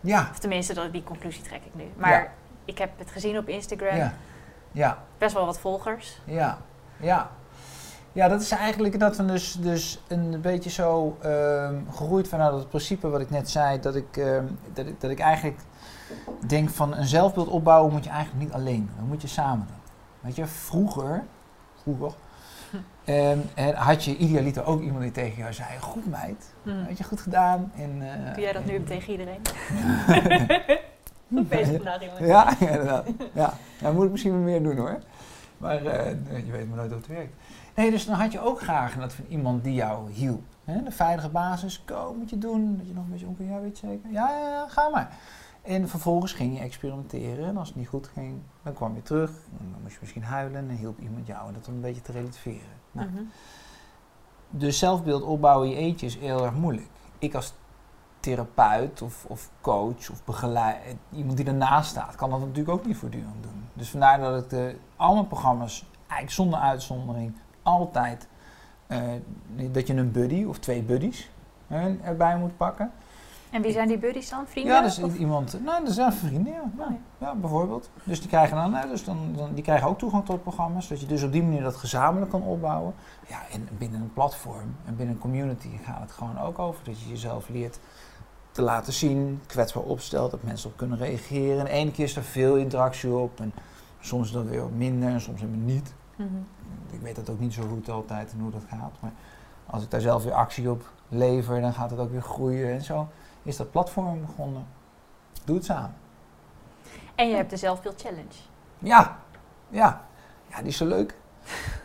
Ja, 0.00 0.28
Of 0.30 0.38
tenminste, 0.38 0.74
dat, 0.74 0.92
die 0.92 1.04
conclusie 1.04 1.42
trek 1.42 1.60
ik 1.64 1.74
nu. 1.74 1.84
Maar 1.96 2.32
ik 2.64 2.78
heb 2.78 2.90
het 2.98 3.10
gezien 3.10 3.38
op 3.38 3.48
Instagram. 3.48 3.96
ja, 3.96 4.12
ja. 4.72 4.98
Best 5.18 5.34
wel 5.34 5.46
wat 5.46 5.58
volgers. 5.58 6.20
Ja, 6.24 6.58
ja. 6.96 7.30
Ja, 8.16 8.28
dat 8.28 8.40
is 8.40 8.50
eigenlijk 8.50 8.98
dat 9.00 9.16
we 9.16 9.24
dus, 9.24 9.52
dus 9.60 10.00
een 10.08 10.40
beetje 10.40 10.70
zo 10.70 11.16
ehm, 11.22 11.74
gegroeid 11.90 12.28
vanuit 12.28 12.54
het 12.54 12.68
principe 12.68 13.08
wat 13.08 13.20
ik 13.20 13.30
net 13.30 13.50
zei. 13.50 13.80
Dat 13.80 13.94
ik, 13.96 14.16
ehm, 14.16 14.44
dat 14.74 14.86
ik, 14.86 15.00
dat 15.00 15.10
ik 15.10 15.18
eigenlijk 15.18 15.58
denk 16.46 16.70
van 16.70 16.94
een 16.94 17.06
zelfbeeld 17.06 17.48
opbouwen 17.48 17.92
moet 17.92 18.04
je 18.04 18.10
eigenlijk 18.10 18.44
niet 18.44 18.52
alleen 18.52 18.76
doen. 18.86 18.96
Dat 18.98 19.06
moet 19.06 19.22
je 19.22 19.28
samen 19.28 19.66
doen. 19.66 19.76
Weet 20.20 20.36
je, 20.36 20.46
vroeger, 20.46 21.22
vroeger 21.82 22.12
ehm, 23.04 23.38
en 23.54 23.74
had 23.74 24.04
je 24.04 24.16
idealiter 24.16 24.64
ook 24.64 24.80
iemand 24.82 25.02
die 25.02 25.10
tegen 25.12 25.36
jou 25.38 25.52
zei, 25.52 25.68
goed 25.80 26.06
meid, 26.10 26.54
Hm. 26.62 26.84
weet 26.86 26.98
je, 26.98 27.04
goed 27.04 27.20
gedaan. 27.20 27.72
En, 27.76 27.90
eh, 28.02 28.34
Doe 28.34 28.42
jij 28.42 28.52
dat 28.52 28.64
nu 28.64 28.74
en- 28.74 28.84
tegen 28.84 29.10
iedereen? 29.12 29.40
Bezig 31.48 31.74
vandaag 31.74 32.02
iemand. 32.02 32.18
Ja, 32.20 32.54
ja, 32.60 32.66
inderdaad. 32.68 33.06
Ja, 33.32 33.52
dat 33.82 33.92
moet 33.92 34.04
ik 34.04 34.10
misschien 34.10 34.32
wel 34.32 34.40
meer 34.40 34.62
doen 34.62 34.76
hoor. 34.76 34.98
Maar 35.58 35.84
eh, 35.86 36.10
je 36.46 36.50
weet 36.52 36.68
maar 36.68 36.76
nooit 36.76 36.90
hoe 36.90 36.98
het 36.98 37.06
werkt. 37.06 37.32
Nee, 37.76 37.90
dus 37.90 38.06
dan 38.06 38.14
had 38.14 38.32
je 38.32 38.40
ook 38.40 38.60
graag 38.60 38.96
dat 38.96 39.12
van 39.12 39.24
iemand 39.28 39.64
die 39.64 39.74
jou 39.74 40.10
hielp. 40.12 40.42
Hè? 40.64 40.82
De 40.82 40.90
veilige 40.90 41.28
basis, 41.28 41.82
kom, 41.86 42.16
moet 42.18 42.30
je 42.30 42.38
doen. 42.38 42.76
Dat 42.76 42.86
je 42.86 42.92
nog 42.94 43.04
een 43.04 43.10
beetje 43.10 43.26
onkel, 43.26 43.44
ja, 43.44 43.60
weet 43.60 43.78
je 43.78 43.86
zeker? 43.86 44.10
Ja, 44.10 44.30
ja, 44.30 44.48
ja, 44.48 44.68
ga 44.68 44.88
maar. 44.88 45.16
En 45.62 45.88
vervolgens 45.88 46.32
ging 46.32 46.54
je 46.56 46.60
experimenteren. 46.62 47.46
En 47.46 47.56
als 47.56 47.68
het 47.68 47.76
niet 47.76 47.88
goed 47.88 48.06
ging, 48.12 48.38
dan 48.62 48.72
kwam 48.72 48.94
je 48.94 49.02
terug. 49.02 49.30
En 49.30 49.68
dan 49.72 49.82
moest 49.82 49.92
je 49.92 49.98
misschien 50.00 50.22
huilen 50.24 50.68
en 50.70 50.76
hielp 50.76 50.98
iemand 51.00 51.26
jou. 51.26 51.48
En 51.48 51.54
dat 51.54 51.68
om 51.68 51.74
een 51.74 51.80
beetje 51.80 52.02
te 52.02 52.12
relativeren. 52.12 52.68
Nou, 52.92 53.08
Mhm. 53.08 53.22
dus 54.50 54.78
zelfbeeld 54.78 55.22
opbouwen 55.22 55.68
in 55.68 55.74
je 55.74 55.80
eentje 55.80 56.06
is 56.06 56.16
heel 56.16 56.44
erg 56.44 56.54
moeilijk. 56.54 56.86
Ik 57.18 57.34
als 57.34 57.52
therapeut 58.20 59.02
of, 59.02 59.24
of 59.28 59.50
coach 59.60 60.10
of 60.10 60.24
begeleid, 60.24 60.96
iemand 61.12 61.36
die 61.36 61.46
ernaast 61.46 61.90
staat, 61.90 62.14
kan 62.14 62.30
dat 62.30 62.40
natuurlijk 62.40 62.68
ook 62.68 62.86
niet 62.86 62.96
voortdurend 62.96 63.42
doen. 63.42 63.64
Dus 63.72 63.90
vandaar 63.90 64.18
dat 64.20 64.42
ik 64.42 64.50
de, 64.50 64.76
al 64.96 65.14
mijn 65.14 65.26
programma's, 65.26 65.84
eigenlijk 66.00 66.30
zonder 66.30 66.58
uitzondering, 66.58 67.34
altijd 67.66 68.28
eh, 68.86 69.02
dat 69.72 69.86
je 69.86 69.94
een 69.94 70.12
buddy 70.12 70.44
of 70.44 70.58
twee 70.58 70.82
buddies 70.82 71.30
erbij 72.02 72.38
moet 72.38 72.56
pakken. 72.56 72.90
En 73.50 73.62
wie 73.62 73.72
zijn 73.72 73.88
die 73.88 73.98
buddies 73.98 74.28
dan? 74.28 74.46
Vrienden? 74.46 74.74
Ja, 74.74 74.82
dus 74.82 74.98
Of- 74.98 75.16
iemand, 75.16 75.64
nou, 75.64 75.84
dat 75.84 75.94
zijn 75.94 76.12
vrienden, 76.12 76.52
ja. 76.52 76.62
Oh, 76.78 76.90
ja. 77.18 77.34
bijvoorbeeld. 77.34 77.90
Dus 78.04 78.20
die 78.20 78.28
krijgen 78.28 78.56
dan, 78.56 78.88
dus 78.88 79.04
dan, 79.04 79.18
dan, 79.36 79.54
die 79.54 79.62
krijgen 79.62 79.88
ook 79.88 79.98
toegang 79.98 80.24
tot 80.24 80.42
programma's, 80.42 80.88
dat 80.88 81.00
je 81.00 81.06
dus 81.06 81.22
op 81.22 81.32
die 81.32 81.42
manier 81.42 81.62
dat 81.62 81.76
gezamenlijk 81.76 82.30
kan 82.30 82.42
opbouwen. 82.42 82.94
Ja, 83.28 83.38
en 83.52 83.68
binnen 83.78 84.00
een 84.00 84.12
platform 84.12 84.76
en 84.84 84.96
binnen 84.96 85.14
een 85.14 85.20
community 85.20 85.68
gaat 85.84 86.00
het 86.00 86.12
gewoon 86.12 86.38
ook 86.38 86.58
over 86.58 86.84
dat 86.84 87.00
je 87.00 87.08
jezelf 87.08 87.48
leert 87.48 87.78
te 88.50 88.62
laten 88.62 88.92
zien, 88.92 89.40
kwetsbaar 89.46 89.82
opstelt, 89.82 90.30
dat 90.30 90.42
mensen 90.42 90.70
op 90.70 90.76
kunnen 90.76 90.98
reageren. 90.98 91.60
En 91.60 91.66
ene 91.66 91.90
keer 91.90 92.04
is 92.04 92.16
er 92.16 92.22
veel 92.22 92.56
interactie 92.56 93.10
op 93.14 93.40
en 93.40 93.52
soms 94.00 94.32
dan 94.32 94.48
weer 94.48 94.60
wat 94.60 94.70
minder 94.70 95.08
en 95.08 95.20
soms 95.20 95.40
helemaal 95.40 95.66
niet. 95.66 95.94
Mhm. 96.16 96.28
Ik 96.90 97.00
weet 97.00 97.16
dat 97.16 97.30
ook 97.30 97.40
niet 97.40 97.54
zo 97.54 97.62
goed 97.68 97.88
altijd 97.88 98.32
en 98.32 98.40
hoe 98.40 98.50
dat 98.50 98.64
gaat, 98.68 98.92
maar 99.00 99.12
als 99.66 99.82
ik 99.82 99.90
daar 99.90 100.00
zelf 100.00 100.24
weer 100.24 100.32
actie 100.32 100.70
op 100.70 100.90
lever, 101.08 101.60
dan 101.60 101.72
gaat 101.72 101.90
het 101.90 101.98
ook 101.98 102.10
weer 102.10 102.22
groeien 102.22 102.72
en 102.72 102.82
zo. 102.82 103.08
Is 103.42 103.56
dat 103.56 103.70
platform 103.70 104.20
begonnen. 104.20 104.66
Doe 105.44 105.56
het 105.56 105.64
samen. 105.64 105.94
En 107.14 107.28
je 107.28 107.34
hebt 107.34 107.50
de 107.50 107.56
zelfbeeld 107.56 108.00
challenge. 108.00 108.38
Ja, 108.78 109.18
ja. 109.68 110.04
Ja, 110.50 110.58
die 110.58 110.66
is 110.66 110.76
zo 110.76 110.86
leuk. 110.86 111.14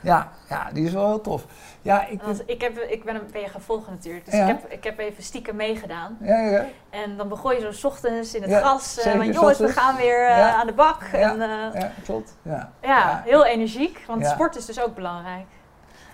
Ja, 0.01 0.29
ja, 0.49 0.69
die 0.73 0.85
is 0.85 0.93
wel 0.93 1.07
heel 1.07 1.21
tof. 1.21 1.45
Ja, 1.81 2.07
ik... 2.07 2.21
Ik, 2.45 2.61
heb, 2.61 2.77
ik 2.77 3.03
ben, 3.03 3.15
een- 3.15 3.29
ben 3.31 3.41
je 3.41 3.47
gaan 3.47 3.61
volgen 3.61 3.93
natuurlijk. 3.93 4.25
Dus 4.25 4.33
Ja. 4.33 4.41
ik, 4.41 4.47
heb, 4.47 4.71
ik 4.71 4.83
heb 4.83 4.99
even 4.99 5.23
stiekem 5.23 5.55
meegedaan. 5.55 6.17
Ja, 6.21 6.39
ja, 6.39 6.65
En 6.89 7.17
dan 7.17 7.27
begon 7.27 7.53
je 7.55 7.59
zo 7.61 7.71
's 7.71 7.83
ochtends 7.83 8.35
in 8.35 8.41
het 8.41 8.53
gras. 8.53 8.99
eh, 8.99 9.15
van, 9.15 9.31
jongens, 9.31 9.57
we 9.59 9.67
gaan 9.67 9.95
weer 9.95 10.27
eh, 10.27 10.53
aan 10.59 10.67
de 10.67 10.73
bak. 10.73 11.01
Ja. 11.11 11.31
En, 11.31 11.39
ja, 11.79 11.91
klopt. 12.03 12.35
Ja. 12.41 12.71
ja, 12.81 13.21
heel 13.25 13.45
energiek. 13.45 14.03
Want 14.07 14.25
sport 14.25 14.55
is 14.55 14.65
dus 14.65 14.81
ook 14.81 14.95
belangrijk. 14.95 15.45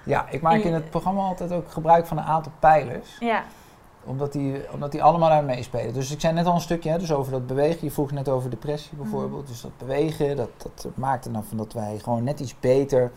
ja, 0.04 0.26
ik 0.30 0.42
maak 0.42 0.60
in 0.60 0.74
het 0.74 0.90
programma 0.90 1.22
altijd 1.22 1.52
ook 1.52 1.72
gebruik 1.72 2.06
van 2.06 2.18
een 2.18 2.24
aantal 2.24 2.52
pijlers. 2.60 3.18
Ja. 3.20 3.44
Omdat 4.04 4.32
die, 4.32 4.72
omdat 4.72 4.92
die 4.92 5.04
allemaal 5.04 5.30
daar 5.30 5.44
meespelen. 5.44 5.94
Dus 5.94 6.12
ik 6.12 6.20
zei 6.22 6.34
net 6.34 6.46
al 6.46 6.54
een 6.54 6.62
stukje 6.62 6.90
hè, 6.90 6.98
dus 6.98 7.14
over 7.14 7.32
dat 7.32 7.48
bewegen. 7.48 7.80
Je 7.82 7.92
vroeg 7.92 8.12
net 8.12 8.30
over 8.30 8.50
depressie 8.50 8.98
bijvoorbeeld. 8.98 9.48
Dus 9.48 9.62
dat 9.62 9.78
bewegen, 9.78 10.36
dat, 10.36 10.50
dat 10.58 10.86
maakt 10.96 11.26
er 11.26 11.32
dan 11.34 11.44
van 11.44 11.58
dat 11.58 11.74
wij 11.74 12.00
gewoon 12.04 12.24
net 12.24 12.40
iets 12.40 12.60
beter 12.60 13.12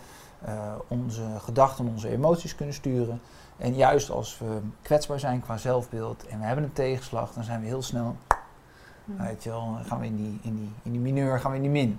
onze 0.88 1.22
gedachten 1.38 1.86
en 1.86 1.92
onze 1.92 2.08
emoties 2.08 2.54
kunnen 2.54 2.74
sturen. 2.74 3.20
En 3.56 3.74
juist 3.74 4.10
als 4.10 4.38
we 4.38 4.60
kwetsbaar 4.82 5.20
zijn 5.20 5.42
qua 5.42 5.56
zelfbeeld 5.56 6.26
en 6.26 6.38
we 6.38 6.44
hebben 6.44 6.64
een 6.64 6.72
tegenslag, 6.72 7.32
dan 7.32 7.44
zijn 7.44 7.60
we 7.60 7.66
heel 7.66 7.82
snel, 7.82 8.16
Mhm. 9.04 9.22
weet 9.22 9.42
je 9.42 9.50
wel, 9.50 9.78
gaan 9.86 10.00
we 10.00 10.06
in 10.06 10.16
die, 10.16 10.38
in, 10.42 10.56
die, 10.56 10.72
in 10.82 10.90
die 10.92 11.00
mineur, 11.00 11.40
gaan 11.40 11.50
we 11.50 11.56
in 11.56 11.62
die 11.62 11.70
min. 11.70 11.98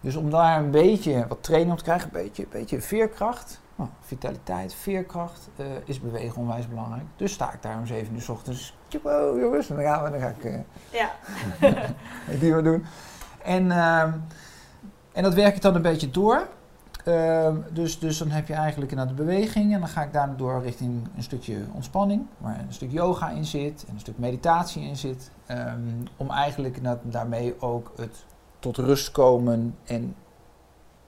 Dus 0.00 0.16
om 0.16 0.30
daar 0.30 0.58
een 0.58 0.70
beetje 0.70 1.26
wat 1.28 1.42
training 1.42 1.72
op 1.72 1.78
te 1.78 1.84
krijgen, 1.84 2.06
een 2.12 2.22
beetje, 2.22 2.42
een 2.42 2.48
beetje 2.52 2.80
veerkracht, 2.80 3.60
nou, 3.76 3.90
vitaliteit, 4.00 4.74
veerkracht, 4.74 5.48
eh, 5.56 5.66
is 5.84 6.00
bewegen 6.00 6.36
onwijs 6.40 6.68
belangrijk. 6.68 7.02
Dus 7.16 7.32
sta 7.32 7.52
ik 7.52 7.62
daar 7.62 7.78
om 7.78 7.86
7 7.86 8.14
uur 8.14 8.20
s 8.20 8.28
ochtends, 8.28 8.76
tjoepo, 8.88 9.38
jongens, 9.40 9.70
en 9.70 9.76
dan 9.76 9.84
gaan 9.84 10.04
we, 10.04 10.10
dan 10.10 10.20
ga 10.20 10.28
ik 10.28 10.44
eh, 10.44 10.58
Ja. 10.90 11.10
die 12.40 12.54
we 12.54 12.62
doen. 12.62 12.84
En, 13.42 13.70
ehm, 13.70 14.12
en 15.12 15.22
dat 15.22 15.34
werk 15.34 15.56
ik 15.56 15.62
dan 15.62 15.74
een 15.74 15.82
beetje 15.82 16.10
door. 16.10 16.46
Ehm, 17.04 17.56
dus, 17.72 17.98
dus 17.98 18.18
dan 18.18 18.30
heb 18.30 18.48
je 18.48 18.54
eigenlijk 18.54 18.90
inderdaad 18.90 19.16
de 19.16 19.22
beweging 19.22 19.74
en 19.74 19.80
dan 19.80 19.88
ga 19.88 20.02
ik 20.02 20.12
daardoor 20.12 20.62
richting 20.62 21.08
een 21.16 21.22
stukje 21.22 21.64
ontspanning, 21.72 22.26
waar 22.38 22.60
een 22.60 22.72
stuk 22.72 22.90
yoga 22.90 23.30
in 23.30 23.44
zit 23.44 23.84
en 23.88 23.94
een 23.94 24.00
stuk 24.00 24.18
meditatie 24.18 24.82
in 24.82 24.96
zit. 24.96 25.30
ehm, 25.46 25.80
om 26.16 26.30
eigenlijk 26.30 26.80
daarmee 27.02 27.60
ook 27.60 27.92
het 27.96 28.24
tot 28.58 28.76
rust 28.76 29.10
komen 29.10 29.76
en, 29.84 30.14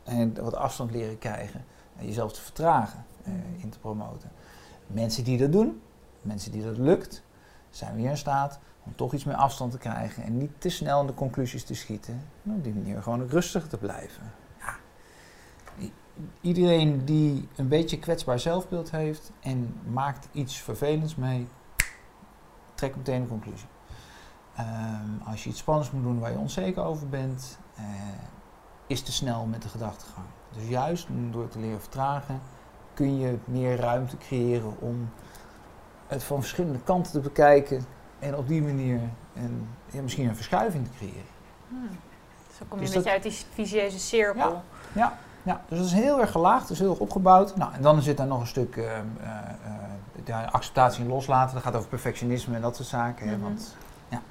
en 0.05 0.43
wat 0.43 0.55
afstand 0.55 0.91
leren 0.91 1.19
krijgen 1.19 1.65
en 1.99 2.07
jezelf 2.07 2.33
te 2.33 2.41
vertragen 2.41 3.05
eh, 3.25 3.33
in 3.57 3.69
te 3.71 3.79
promoten. 3.79 4.31
Mensen 4.87 5.25
die 5.25 5.39
dat 5.39 5.53
doen, 5.53 5.81
mensen 6.23 6.53
die 6.53 6.65
dat 6.65 6.79
lukt, 6.79 7.23
zijn 7.71 7.97
weer 7.97 8.11
in 8.11 8.17
staat 8.17 8.59
om 8.85 8.93
toch 8.95 9.15
iets 9.15 9.25
meer 9.25 9.35
afstand 9.35 9.73
te 9.73 9.79
krijgen 9.79 10.23
en 10.23 10.39
niet 10.39 10.51
te 10.59 10.69
snel 10.69 11.01
in 11.01 11.07
de 11.07 11.15
conclusies 11.15 11.65
te 11.65 11.75
schieten. 11.75 12.23
En 12.45 12.55
op 12.55 12.65
die 12.65 12.75
manier 12.75 13.03
gewoon 13.03 13.29
rustig 13.29 13.69
te 13.69 13.77
blijven. 13.77 14.23
Ja. 16.21 16.49
Iedereen 16.49 17.05
die 17.05 17.49
een 17.57 17.69
beetje 17.69 17.99
kwetsbaar 17.99 18.39
zelfbeeld 18.39 18.91
heeft 18.91 19.33
en 19.41 19.75
maakt 19.93 20.29
iets 20.33 20.57
vervelends 20.57 21.17
mee, 21.17 21.47
trek 22.75 22.97
meteen 22.97 23.21
een 23.21 23.29
conclusie. 23.29 23.69
Ehm, 24.57 25.29
als 25.29 25.45
je 25.45 25.51
iets 25.51 25.59
spannends 25.59 25.91
moet 25.91 26.03
doen 26.03 26.19
waar 26.19 26.31
je 26.31 26.39
onzeker 26.39 26.83
over 26.83 27.09
bent, 27.09 27.59
eh, 27.77 27.85
is 28.87 29.03
te 29.03 29.13
snel 29.13 29.45
met 29.45 29.63
de 29.63 29.69
gedachtegang. 29.69 30.27
Dus 30.53 30.69
juist 30.69 31.07
door 31.31 31.49
te 31.49 31.59
leren 31.59 31.81
vertragen 31.81 32.41
kun 32.95 33.19
je 33.19 33.39
meer 33.45 33.77
ruimte 33.77 34.17
creëren 34.17 34.81
om 34.81 35.11
het 36.07 36.25
van 36.25 36.41
verschillende 36.41 36.81
kanten 36.81 37.13
te 37.13 37.21
bekijken 37.21 37.85
en 38.19 38.37
op 38.37 38.49
die 38.49 38.63
manier 38.63 39.01
een, 39.35 39.69
ja, 39.91 40.03
misschien 40.03 40.29
een 40.29 40.37
verschuiving 40.37 40.85
te 40.85 40.91
creëren. 40.97 41.31
Hmm. 41.69 41.89
Zo 42.59 42.65
kom 42.69 42.79
je 42.79 42.85
Dus 42.85 42.95
een 42.95 43.03
beetje 43.03 43.13
uit 43.13 43.23
die 43.23 43.45
vicieuze 43.53 43.99
cirkel. 43.99 44.63
Ja, 44.93 45.19
dus 45.43 45.79
dat 45.79 45.87
is 45.87 45.93
heel 45.93 46.21
erg 46.21 46.31
gelaagd, 46.31 46.61
dat 46.63 46.71
is 46.71 46.79
heel 46.79 46.91
erg 46.91 46.99
opgebouwd. 46.99 47.57
Nou, 47.57 47.73
en 47.73 47.83
dan 47.83 48.03
zit 48.03 48.17
daar 48.17 48.27
nog 48.27 48.41
een 48.41 48.47
stuk 48.47 48.77
eh, 48.77 48.85
eh, 48.99 48.99
eh, 48.99 49.73
ja, 50.25 50.45
acceptatie 50.45 51.03
en 51.05 51.09
loslaten. 51.11 51.55
Dat 51.55 51.63
gaat 51.63 51.75
over 51.77 51.89
perfectionisme 51.89 52.55
en 52.55 52.61
dat 52.63 52.77
soort 52.77 52.89
zaken. 52.89 53.29
hè, 53.29 53.35
Mhm. 53.35 53.43
Want 53.43 53.77
ja, 54.09 54.23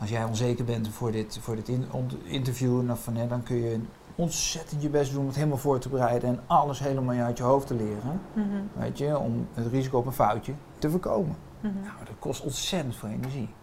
als 0.00 0.10
jij 0.10 0.24
onzeker 0.24 0.64
bent 0.64 0.88
voor 0.88 1.12
dit, 1.12 1.38
voor 1.40 1.56
dit 1.56 1.68
in- 1.68 1.86
interview, 2.22 2.86
dan, 2.86 2.96
van, 2.98 3.16
hè, 3.16 3.26
dan 3.26 3.42
kun 3.42 3.56
je 3.56 3.80
ontzettend 4.14 4.82
je 4.82 4.88
best 4.88 5.10
doen 5.12 5.20
om 5.20 5.26
het 5.26 5.36
helemaal 5.36 5.58
voor 5.58 5.78
te 5.78 5.88
bereiden 5.88 6.28
en 6.28 6.40
alles 6.46 6.78
helemaal 6.78 7.24
uit 7.24 7.36
je 7.38 7.42
hoofd 7.44 7.66
te 7.66 7.74
leren. 7.74 8.20
Mhm. 8.32 8.46
Weet 8.72 8.98
je, 8.98 9.18
om 9.18 9.48
het 9.54 9.66
risico 9.66 9.98
op 9.98 10.06
een 10.06 10.12
foutje 10.12 10.52
te 10.78 10.90
voorkomen. 10.90 11.36
Mhm. 11.60 11.74
Nou, 11.74 11.94
dat 12.04 12.14
kost 12.18 12.42
ontzettend 12.42 12.96
veel 12.96 13.08
energie. 13.08 13.54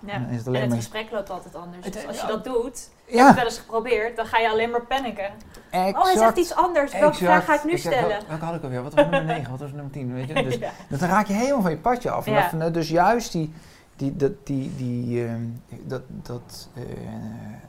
Ja. 0.00 0.12
En 0.12 0.24
het 0.28 0.46
En 0.46 0.72
gesprek 0.72 1.10
loopt 1.10 1.30
altijd 1.30 1.54
anders. 1.54 1.84
Het- 1.84 1.92
Dus 1.94 2.06
als 2.06 2.16
je 2.20 2.26
ja. 2.26 2.32
dat 2.32 2.44
doet, 2.44 2.90
ik 3.08 3.14
heb 3.16 3.26
het 3.26 3.28
Ja, 3.28 3.34
wel 3.34 3.44
eens 3.44 3.58
geprobeerd, 3.58 4.16
dan 4.16 4.26
ga 4.26 4.38
je 4.38 4.50
alleen 4.50 4.70
maar 4.70 4.86
panikken. 4.86 5.24
exact. 5.70 5.96
Oh, 5.98 6.04
hij 6.04 6.16
zegt 6.16 6.36
iets 6.36 6.54
anders. 6.54 6.92
Welke 6.92 7.06
exact. 7.06 7.30
vraag 7.30 7.44
ga 7.44 7.54
ik 7.54 7.64
nu 7.64 7.72
Exact. 7.72 7.94
stellen? 7.94 8.16
Wel- 8.16 8.26
Welke 8.28 8.44
had 8.44 8.54
ik 8.54 8.62
alweer? 8.62 8.82
Wat 8.82 8.94
was 8.94 9.02
nummer 9.04 9.24
9? 9.24 9.50
Wat 9.50 9.60
was 9.60 9.72
nummer 9.72 9.90
10? 9.92 10.14
Weet 10.14 10.28
je? 10.28 10.34
Dus, 10.48 10.56
Ja. 10.56 10.70
dan 10.88 11.08
raak 11.08 11.26
je 11.26 11.32
helemaal 11.32 11.62
van 11.62 11.70
je 11.70 11.76
padje 11.78 12.10
af. 12.10 12.26
Ja. 12.26 12.50
dat 12.58 12.74
dus 12.74 12.88
juist 12.88 13.32
die, 13.32 13.52
die, 13.96 14.16
dat, 14.16 14.32
die, 14.46 14.74
die, 14.76 15.24
ehm, 15.26 15.42
dat, 15.84 16.02
dat 16.08 16.68
eh, 16.74 16.82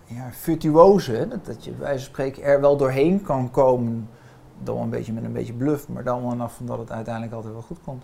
ja, 0.06 0.30
virtuoze, 0.32 1.28
dat, 1.30 1.45
dat 1.45 1.63
je 1.63 1.71
bij 1.71 1.80
wijze 1.80 2.04
van 2.04 2.13
spreken 2.13 2.43
er 2.43 2.62
wel 2.62 2.78
doorheen 2.78 3.21
kan 3.21 3.52
komen, 3.52 4.10
dan 4.63 4.75
wel 4.75 4.84
een 4.84 4.89
beetje 4.89 5.13
met 5.13 5.23
een 5.23 5.34
beetje 5.34 5.54
bluff, 5.54 5.88
maar 5.88 6.04
dan 6.04 6.21
wel 6.21 6.30
vanaf 6.30 6.58
dat 6.62 6.78
het 6.80 6.91
uiteindelijk 6.91 7.34
altijd 7.34 7.54
wel 7.54 7.62
goed 7.62 7.80
komt. 7.84 8.04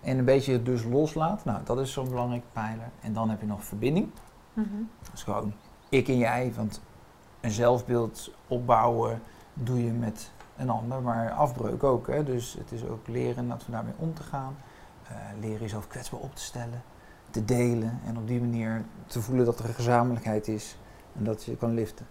En 0.00 0.18
een 0.18 0.24
beetje 0.24 0.52
het 0.52 0.64
dus 0.66 0.84
loslaat, 0.84 1.44
nou 1.44 1.58
dat 1.64 1.78
is 1.80 1.92
zo'n 1.92 2.08
belangrijke 2.08 2.46
pijler. 2.52 2.90
En 3.00 3.12
dan 3.12 3.30
heb 3.30 3.40
je 3.40 3.46
nog 3.46 3.64
verbinding. 3.64 4.08
Mhm. 4.52 4.66
Dat 5.02 5.10
is 5.14 5.22
gewoon 5.22 5.52
ik 5.92 6.08
en 6.08 6.18
jij, 6.18 6.52
want 6.56 6.80
een 7.40 7.50
zelfbeeld 7.50 8.30
opbouwen 8.48 9.22
doe 9.54 9.84
je 9.84 9.90
met 9.90 10.30
een 10.56 10.70
ander, 10.70 11.02
maar 11.02 11.30
afbreuk 11.30 11.82
ook. 11.84 12.06
Hè? 12.06 12.24
Dus 12.24 12.56
het 12.58 12.72
is 12.72 12.88
ook 12.88 13.08
leren 13.08 13.48
dat 13.48 13.66
we 13.66 13.72
daarmee 13.72 13.92
om 13.98 14.14
te 14.14 14.22
gaan. 14.22 14.56
Eh, 15.08 15.16
leren 15.40 15.60
jezelf 15.60 15.88
kwetsbaar 15.88 16.20
op 16.20 16.34
te 16.34 16.42
stellen, 16.42 16.82
te 17.30 17.44
delen 17.44 18.00
en 18.06 18.16
op 18.16 18.26
die 18.26 18.40
manier 18.40 18.84
te 19.06 19.20
voelen 19.20 19.44
dat 19.44 19.58
er 19.58 19.64
een 19.64 19.74
gezamenlijkheid 19.74 20.48
is 20.48 20.76
en 21.18 21.24
dat 21.24 21.44
je 21.44 21.56
kan 21.56 21.74
liften. 21.74 22.06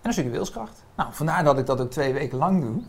En 0.00 0.06
een 0.08 0.12
stukje 0.12 0.30
wilskracht. 0.30 0.84
Nou, 0.94 1.08
vandaar 1.12 1.44
dat 1.44 1.58
ik 1.58 1.66
dat 1.66 1.80
ook 1.80 1.90
twee 1.90 2.12
weken 2.12 2.38
lang 2.38 2.60
doe. 2.62 2.82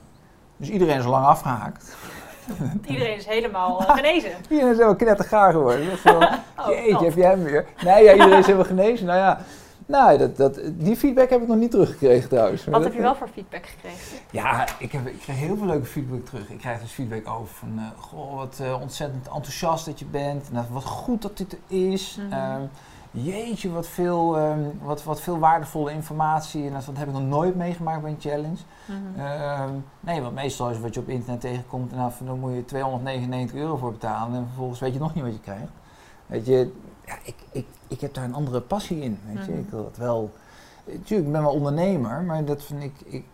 Dus 0.57 0.69
iedereen 0.69 0.97
is 0.97 1.05
lang 1.05 1.25
afgehaakt. 1.25 1.95
Iedereen 2.87 3.15
is 3.15 3.25
helemaal 3.25 3.85
eh, 3.87 3.95
genezen. 3.99 4.31
Iedereen 4.41 4.71
is 4.71 4.77
helemaal 4.77 4.95
knettergaar 4.95 5.51
geworden. 5.51 5.85
Dat 5.85 5.93
is 5.93 6.03
wel- 6.03 6.21
Oh, 6.57 6.67
Jeetje, 6.67 6.95
oh. 6.95 7.01
heb 7.01 7.15
jij 7.15 7.29
hem 7.29 7.43
weer? 7.43 7.65
Nee, 7.83 8.03
ja, 8.03 8.11
iedereen 8.13 8.37
is 8.37 8.45
helemaal 8.45 8.65
genezen. 8.67 9.05
Nou 9.05 9.17
ja, 9.19 9.39
nou, 9.85 10.17
dat, 10.17 10.37
dat, 10.37 10.59
die 10.73 10.95
feedback 10.95 11.29
heb 11.29 11.41
ik 11.41 11.47
nog 11.47 11.57
niet 11.57 11.71
teruggekregen 11.71 12.29
trouwens. 12.29 12.65
Wat 12.65 12.83
heb 12.83 12.93
je 12.93 13.01
wel 13.01 13.15
voor 13.15 13.27
feedback 13.27 13.65
gekregen? 13.65 14.17
Ja, 14.31 14.67
ik, 14.79 14.91
heb, 14.91 15.07
ik 15.07 15.19
krijg 15.19 15.39
heel 15.39 15.57
veel 15.57 15.65
leuke 15.67 15.85
feedback 15.85 16.25
terug. 16.25 16.49
Ik 16.49 16.57
krijg 16.57 16.81
dus 16.81 16.91
feedback 16.91 17.27
over 17.29 17.55
van, 17.55 17.73
eh, 17.77 17.83
goh, 18.03 18.35
wat 18.35 18.59
eh, 18.61 18.81
ontzettend 18.81 19.25
enthousiast 19.27 19.85
dat 19.85 19.99
je 19.99 20.05
bent. 20.05 20.47
En 20.49 20.55
dat- 20.55 20.69
wat 20.71 20.83
goed 20.83 21.21
dat 21.21 21.37
dit 21.37 21.51
er 21.51 21.59
is. 21.77 22.17
Mhm. 22.21 22.31
Ehm, 22.33 22.61
jeetje, 23.11 23.71
wat 23.71 23.87
veel, 23.87 24.37
ehm, 24.37 24.59
wat, 24.81 25.03
wat 25.03 25.21
veel 25.21 25.39
waardevolle 25.39 25.91
informatie. 25.91 26.67
En 26.67 26.73
dat, 26.73 26.85
dat 26.85 26.97
heb 26.97 27.07
ik 27.07 27.13
nog 27.13 27.23
nooit 27.23 27.55
meegemaakt 27.55 28.01
bij 28.01 28.11
een 28.11 28.17
challenge. 28.19 28.57
Mhm. 28.85 29.19
Ehm, 29.25 29.69
nee, 29.99 30.21
want 30.21 30.33
meestal 30.35 30.69
is 30.69 30.79
wat 30.79 30.93
je 30.93 30.99
op 30.99 31.09
internet 31.09 31.41
tegenkomt, 31.41 31.91
en 31.91 31.97
dan, 31.97 32.11
dan 32.25 32.39
moet 32.39 32.53
je 32.53 32.65
299 32.65 33.57
euro 33.57 33.75
voor 33.77 33.91
betalen 33.91 34.37
en 34.37 34.45
vervolgens 34.47 34.79
weet 34.79 34.93
je 34.93 34.99
nog 34.99 35.13
niet 35.15 35.23
wat 35.23 35.33
je 35.33 35.39
krijgt. 35.39 35.71
Weet 36.25 36.45
je, 36.45 36.71
ja, 37.05 37.13
ik, 37.23 37.35
ik, 37.51 37.65
ik 37.93 38.01
heb 38.01 38.13
daar 38.13 38.23
een 38.23 38.33
andere 38.33 38.61
passie 38.61 39.01
in. 39.01 39.19
Weet 39.25 39.45
je, 39.45 39.51
Mhm. 39.51 39.59
ik 39.61 39.69
wil 39.69 39.83
dat 39.83 39.97
wel. 39.97 40.31
Natuurlijk, 40.85 41.27
ik 41.27 41.31
ben 41.31 41.41
wel 41.41 41.53
ondernemer, 41.53 42.21
maar 42.21 42.45
dat 42.45 42.63
vind 42.63 42.83
ik, 42.83 42.93
ik 43.05 43.25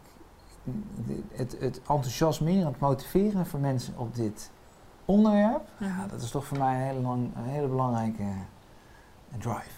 het, 1.32 1.56
het 1.60 1.78
enthousiasmeren, 1.78 2.66
het 2.68 2.80
motiveren 2.80 3.46
van 3.46 3.60
mensen 3.60 3.94
op 3.98 4.16
dit 4.16 4.52
onderwerp, 5.06 5.62
ja, 5.78 5.88
Mhm. 5.88 6.08
dat 6.10 6.22
is 6.22 6.32
toch 6.32 6.46
voor 6.46 6.58
mij 6.58 6.74
een 6.76 6.82
hele, 6.82 7.00
lang, 7.02 7.30
een 7.36 7.44
hele 7.44 7.68
belangrijke 7.68 8.24
drive. 9.38 9.70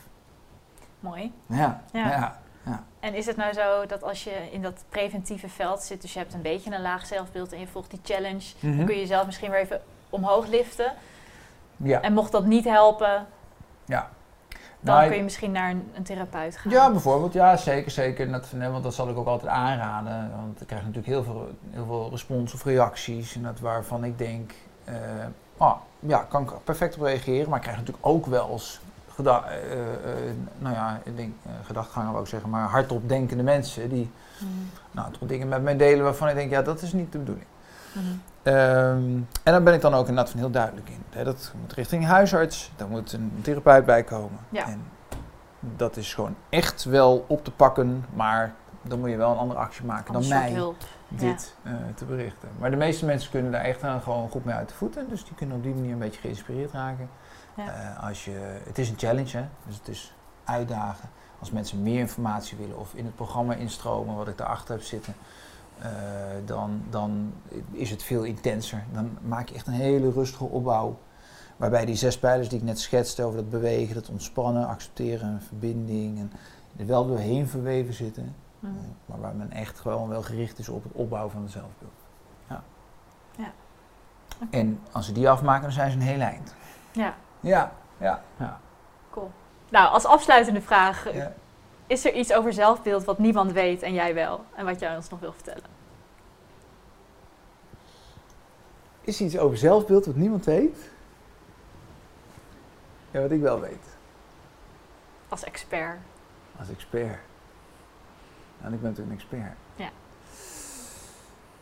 Mooi. 1.00 1.34
Ja, 1.46 1.82
Ja. 1.94 2.40
ja. 2.66 2.84
En 3.00 3.14
is 3.14 3.26
het 3.26 3.36
nou 3.36 3.54
zo 3.54 3.86
dat 3.86 4.04
als 4.04 4.24
je 4.24 4.48
in 4.52 4.62
dat 4.62 4.84
preventieve 4.90 5.50
veld 5.50 5.82
zit, 5.82 6.02
dus 6.02 6.14
je 6.14 6.20
hebt 6.20 6.34
een 6.34 6.42
beetje 6.42 6.74
een 6.76 6.82
laag 6.82 7.06
zelfbeeld 7.06 7.52
en 7.54 7.60
je 7.60 7.68
volgt 7.68 7.90
die 7.90 8.00
challenge, 8.04 8.54
Mhm. 8.60 8.78
dan 8.78 8.86
kun 8.86 8.96
je 8.96 9.02
jezelf 9.02 9.26
misschien 9.26 9.52
weer 9.52 9.60
even 9.60 9.82
omhoog 10.10 10.48
liften. 10.48 10.94
ja. 11.78 12.02
En 12.02 12.14
mocht 12.14 12.32
dat 12.32 12.46
niet 12.46 12.66
helpen, 12.66 13.26
ja. 13.86 14.10
Dan 14.82 14.96
Nou, 14.96 15.08
kun 15.08 15.18
je 15.18 15.24
misschien 15.24 15.52
naar 15.52 15.70
een, 15.70 15.92
een 15.94 16.04
therapeut 16.04 16.58
gaan. 16.58 16.72
Ja, 16.72 16.92
bijvoorbeeld. 16.92 17.34
Ja, 17.34 17.58
zeker. 17.58 17.92
zeker. 17.92 18.32
Dat, 18.32 18.48
nee, 18.56 18.70
want 18.70 18.84
dat 18.84 18.94
zal 18.94 19.10
ik 19.10 19.18
ook 19.18 19.28
altijd 19.28 19.52
aanraden. 19.52 20.32
Want 20.36 20.62
ik 20.62 20.68
krijg 20.68 20.82
natuurlijk 20.82 21.08
heel 21.08 21.24
veel, 21.24 21.50
heel 21.72 21.86
veel 21.86 22.08
respons 22.12 22.54
of 22.54 22.64
reacties. 22.64 23.36
En 23.36 23.44
dat 23.44 23.60
waarvan 23.60 24.04
ik 24.04 24.18
denk, 24.18 24.52
eh 24.84 24.94
ah, 25.58 25.76
ja, 26.00 26.18
kan 26.30 26.42
ik 26.44 26.52
perfect 26.64 26.96
op 26.96 27.02
reageren. 27.02 27.48
Maar 27.50 27.58
ik 27.58 27.64
krijg 27.64 27.78
natuurlijk 27.78 28.06
ook 28.06 28.26
wel 28.26 28.50
eens 28.52 28.80
geda- 29.10 29.46
eh, 29.50 29.78
nou 30.58 30.76
ja, 30.76 31.02
ik 31.04 31.18
denk, 31.18 31.34
gedachtgangen 31.64 32.12
wou 32.12 32.24
ik 32.24 32.30
zeggen, 32.30 32.50
maar 32.50 32.68
hardop 32.70 33.10
denkende 33.10 33.44
mensen 33.44 33.90
die 33.90 34.10
Mhm. 34.40 34.50
nou, 34.92 35.12
toch 35.12 35.28
dingen 35.30 35.48
met 35.48 35.64
mij 35.64 35.78
delen 35.78 36.04
waarvan 36.04 36.30
ik 36.30 36.36
denk, 36.36 36.52
ja, 36.52 36.62
dat 36.62 36.82
is 36.82 36.94
niet 36.94 37.12
de 37.12 37.18
bedoeling. 37.18 37.48
Mhm. 37.94 38.06
Ehm, 38.44 39.20
en 39.44 39.52
daar 39.52 39.64
ben 39.64 39.74
ik 39.74 39.82
dan 39.82 39.94
ook 39.94 40.08
inderdaad 40.08 40.30
van 40.30 40.40
heel 40.40 40.52
duidelijk 40.52 40.90
in. 40.90 41.04
Hè, 41.10 41.24
dat 41.24 41.54
moet 41.62 41.74
richting 41.74 42.06
huisarts, 42.06 42.72
daar 42.76 42.88
moet 42.88 43.14
een 43.14 43.40
therapeut 43.42 43.86
bij 43.86 44.04
komen. 44.04 44.40
Ja. 44.50 44.68
En 44.68 44.84
dat 45.60 45.98
is 45.98 46.14
gewoon 46.14 46.36
echt 46.50 46.84
wel 46.84 47.26
op 47.28 47.44
te 47.44 47.52
pakken, 47.52 48.06
maar 48.14 48.54
dan 48.82 49.00
moet 49.00 49.10
je 49.10 49.18
wel 49.18 49.32
een 49.32 49.38
andere 49.38 49.60
actie 49.60 49.86
maken 49.86 50.14
dan 50.14 50.28
mij 50.28 50.52
hulp. 50.52 50.76
dit 51.08 51.56
eh, 51.64 51.74
te 51.96 52.06
berichten. 52.06 52.50
Maar 52.60 52.72
de 52.72 52.78
meeste 52.78 53.06
mensen 53.06 53.32
kunnen 53.32 53.52
daar 53.52 53.62
echt 53.62 53.84
aan 53.84 54.02
gewoon 54.02 54.30
goed 54.30 54.46
mee 54.46 54.56
uit 54.56 54.70
de 54.70 54.76
voeten. 54.76 55.10
Dus 55.10 55.26
die 55.26 55.36
kunnen 55.36 55.56
op 55.56 55.64
die 55.64 55.74
manier 55.74 55.92
een 55.92 56.00
beetje 56.00 56.22
geïnspireerd 56.22 56.72
raken. 56.72 57.10
Ja. 57.56 57.66
Eh, 57.66 58.08
als 58.08 58.26
je, 58.26 58.60
het 58.64 58.78
is 58.78 58.90
een 58.90 58.98
challenge, 58.98 59.38
hè? 59.38 59.44
dus 59.66 59.76
het 59.76 59.88
is 59.88 60.14
uitdagen. 60.44 61.10
Als 61.40 61.52
mensen 61.52 61.84
meer 61.84 62.00
informatie 62.00 62.58
willen 62.58 62.78
of 62.78 62.94
in 62.94 63.06
het 63.06 63.16
programma 63.16 63.54
instromen 63.54 64.16
wat 64.16 64.28
ik 64.28 64.38
daarachter 64.38 64.76
heb 64.76 64.84
zitten, 64.84 65.14
eh, 65.82 65.92
dan, 66.46 66.84
dan 66.90 67.34
is 67.72 67.90
het 67.90 68.04
veel 68.04 68.24
intenser. 68.24 68.84
Dan 68.94 69.18
maak 69.22 69.50
je 69.50 69.56
echt 69.56 69.68
een 69.68 69.74
hele 69.74 70.12
rustige 70.12 70.44
opbouw. 70.44 71.00
Waarbij 71.58 71.86
die 71.86 71.96
zes 71.96 72.20
pijlers 72.20 72.50
die 72.50 72.58
ik 72.60 72.64
net 72.64 72.80
schetste 72.80 73.24
over 73.24 73.38
dat 73.38 73.50
bewegen, 73.50 73.96
dat 73.96 74.10
ontspannen, 74.10 74.68
accepteren, 74.68 75.42
verbinding 75.42 76.20
en 76.20 76.32
er 76.78 76.86
wel 76.86 77.08
doorheen 77.08 77.48
verweven 77.48 77.94
zitten. 77.94 78.36
Mhm. 78.60 78.74
Eh, 78.74 78.80
maar 79.06 79.20
waar 79.20 79.36
men 79.36 79.52
echt 79.52 79.80
gewoon 79.80 80.10
wel 80.10 80.22
gericht 80.22 80.60
is 80.60 80.70
op 80.70 80.84
het 80.84 80.94
opbouwen 80.94 81.32
van 81.32 81.42
het 81.42 81.52
zelfbeeld. 81.52 81.92
Ja. 82.50 82.64
Ja. 83.38 83.52
En 84.50 84.80
als 84.92 85.06
ze 85.06 85.12
die 85.12 85.30
afmaken, 85.30 85.62
dan 85.62 85.72
zijn 85.72 85.92
ze 85.92 85.98
een 85.98 86.04
heel 86.04 86.20
eind. 86.20 86.56
Ja, 86.92 87.14
Ja, 87.40 87.72
ja, 87.98 88.22
ja. 88.38 88.60
cool. 89.10 89.32
Nou, 89.70 89.92
als 89.94 90.06
afsluitende 90.06 90.62
vraag, 90.62 91.14
ja. 91.14 91.32
Is 91.92 92.06
er 92.06 92.14
iets 92.14 92.34
over 92.34 92.54
zelfbeeld 92.54 93.04
wat 93.04 93.18
niemand 93.18 93.52
weet 93.52 93.82
en 93.82 93.94
jij 93.94 94.14
wel? 94.14 94.46
En 94.56 94.66
wat 94.66 94.80
jij 94.80 94.96
ons 94.96 95.10
nog 95.10 95.20
wil 95.20 95.34
vertellen? 95.34 95.70
Is 99.02 99.20
er 99.20 99.26
iets 99.26 99.38
over 99.38 99.58
zelfbeeld 99.58 100.06
wat 100.06 100.16
niemand 100.16 100.46
weet? 100.46 100.78
Ja, 103.12 103.22
wat 103.22 103.32
ik 103.32 103.42
wel 103.42 103.60
weet. 103.60 103.98
Als 105.30 105.44
expert. 105.44 105.98
Als 106.60 106.70
expert. 106.70 107.20
En 108.62 108.74
ik 108.74 108.82
ben 108.82 108.90
natuurlijk 108.90 109.08
een 109.08 109.12
expert. 109.12 109.58
Ja. 109.76 109.90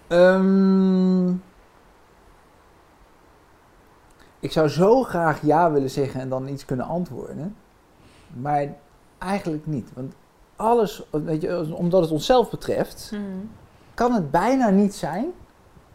Ehm, 0.07 1.29
ik 4.39 4.51
zou 4.51 4.67
zo 4.67 5.03
graag 5.03 5.41
ja 5.41 5.71
willen 5.71 5.89
zeggen 5.89 6.21
en 6.21 6.29
dan 6.29 6.47
iets 6.47 6.65
kunnen 6.65 6.85
antwoorden. 6.85 7.55
Maar 8.27 8.67
eigenlijk 9.19 9.65
niet. 9.65 9.89
Want 9.93 10.13
alles, 10.55 11.03
weet 11.12 11.41
je, 11.41 11.75
omdat 11.75 12.01
het 12.01 12.12
onszelf 12.12 12.49
betreft, 12.49 13.10
Mhm. 13.13 13.23
kan 13.93 14.13
het 14.13 14.32
bijna 14.32 14.69
niet 14.69 14.95
zijn 14.95 15.25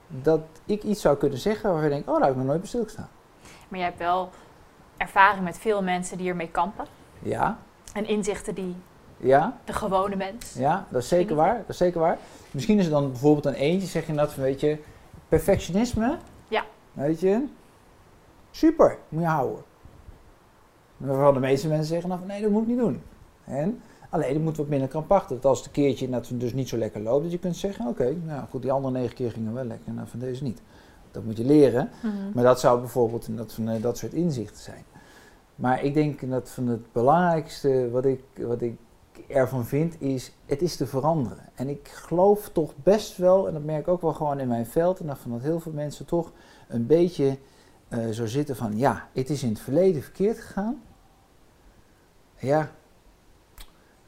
dat 0.08 0.40
ik 0.64 0.82
iets 0.82 1.00
zou 1.00 1.16
kunnen 1.16 1.38
zeggen 1.38 1.70
waarvan 1.70 1.84
ik 1.88 1.94
denk, 1.94 2.08
oh, 2.08 2.14
daar 2.14 2.22
heb 2.22 2.30
ik 2.30 2.36
nog 2.36 2.46
nooit 2.46 2.58
bij 2.60 2.68
stilgestaan. 2.68 3.08
Maar 3.68 3.78
jij 3.78 3.88
hebt 3.88 4.00
wel 4.00 4.30
ervaring 4.96 5.44
met 5.44 5.58
veel 5.58 5.82
mensen 5.82 6.18
die 6.18 6.28
ermee 6.28 6.50
kampen. 6.50 6.86
Ja, 7.22 7.58
En 7.92 8.06
inzichten 8.06 8.54
die 8.54 8.76
ja, 9.16 9.56
de 9.64 9.72
gewone 9.72 10.16
mens. 10.16 10.52
ja, 10.52 10.86
dat 10.88 11.02
is 11.02 11.08
zeker 11.08 11.36
waar. 11.36 11.56
Dat 11.56 11.68
is 11.68 11.76
zeker 11.76 12.00
waar. 12.00 12.18
Misschien 12.50 12.78
is 12.78 12.84
er 12.84 12.90
dan 12.90 13.10
bijvoorbeeld 13.10 13.44
een 13.46 13.54
eentje, 13.54 13.86
zeg 13.88 14.06
je 14.06 14.12
dat 14.14 14.32
van, 14.32 14.42
weet 14.42 14.60
je, 14.60 14.78
perfectionisme. 15.28 16.16
Ja. 16.48 16.64
Weet 16.92 17.20
je, 17.20 17.44
super, 18.50 18.98
moet 19.08 19.22
je 19.22 19.28
houden. 19.28 19.62
Waarvan 20.96 21.34
de 21.34 21.40
meeste 21.40 21.68
mensen 21.68 21.86
zeggen 21.86 22.08
dan 22.08 22.20
nee, 22.26 22.42
dat 22.42 22.50
moet 22.50 22.62
ik 22.62 22.68
niet 22.68 22.78
doen. 22.78 23.02
En 23.44 23.80
alleen, 24.10 24.34
dat 24.34 24.42
moet 24.42 24.56
wat 24.56 24.68
minder 24.68 24.88
krampachtig. 24.88 25.36
Dat 25.36 25.44
als 25.44 25.58
het 25.58 25.66
een 25.66 25.72
keertje 25.72 26.10
dat 26.10 26.28
het 26.28 26.40
dus 26.40 26.52
niet 26.52 26.68
zo 26.68 26.76
lekker 26.76 27.00
loopt, 27.00 27.22
dat 27.22 27.32
je 27.32 27.38
kunt 27.38 27.56
zeggen, 27.56 27.86
oké, 27.86 28.16
nou 28.24 28.46
goed, 28.50 28.62
die 28.62 28.72
andere 28.72 28.94
negen 28.94 29.14
keer 29.14 29.30
gingen 29.30 29.54
wel 29.54 29.64
lekker, 29.64 29.92
nou 29.92 30.08
van 30.08 30.18
deze 30.18 30.42
niet. 30.42 30.62
Dat 31.10 31.24
moet 31.24 31.36
je 31.36 31.44
leren. 31.44 31.90
Mhm. 32.02 32.14
Maar 32.34 32.44
dat 32.44 32.60
zou 32.60 32.80
bijvoorbeeld 32.80 33.36
dat, 33.36 33.52
van, 33.52 33.68
eh, 33.68 33.82
dat 33.82 33.98
soort 33.98 34.12
inzichten 34.12 34.62
zijn. 34.62 34.84
Maar 35.54 35.84
ik 35.84 35.94
denk 35.94 36.30
dat 36.30 36.50
van 36.50 36.66
het 36.66 36.92
belangrijkste 36.92 37.90
wat 37.90 38.04
ik, 38.04 38.22
wat 38.38 38.60
ik 38.60 38.76
ervan 39.26 39.64
vind 39.64 40.00
is, 40.00 40.32
het 40.46 40.62
is 40.62 40.76
te 40.76 40.86
veranderen. 40.86 41.48
En 41.54 41.68
ik 41.68 41.88
geloof 41.88 42.48
toch 42.48 42.72
best 42.82 43.16
wel, 43.16 43.46
en 43.46 43.52
dat 43.52 43.64
merk 43.64 43.80
ik 43.80 43.88
ook 43.88 44.00
wel 44.00 44.12
gewoon 44.12 44.40
in 44.40 44.48
mijn 44.48 44.66
veld, 44.66 45.00
en 45.00 45.06
dat 45.06 45.18
van 45.18 45.30
dat 45.30 45.40
heel 45.40 45.60
veel 45.60 45.72
mensen 45.72 46.06
toch 46.06 46.32
een 46.68 46.86
beetje 46.86 47.38
eh, 47.88 48.08
zo 48.08 48.26
zitten 48.26 48.56
van, 48.56 48.78
ja, 48.78 49.08
het 49.12 49.30
is 49.30 49.42
in 49.42 49.48
het 49.48 49.60
verleden 49.60 50.02
verkeerd 50.02 50.38
gegaan. 50.38 50.82
Ja, 52.38 52.70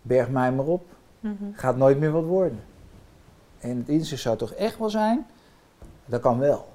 berg 0.06 0.28
mij 0.28 0.52
maar 0.52 0.66
op, 0.66 0.84
Mhm. 1.20 1.34
gaat 1.52 1.76
nooit 1.76 1.98
meer 1.98 2.12
wat 2.12 2.24
worden. 2.24 2.64
en 3.58 3.76
het 3.78 3.88
inzicht 3.88 4.22
zou 4.22 4.36
toch 4.36 4.52
echt 4.52 4.78
wel 4.78 4.90
zijn, 4.90 5.26
dat 6.04 6.20
kan 6.20 6.38
wel. 6.38 6.68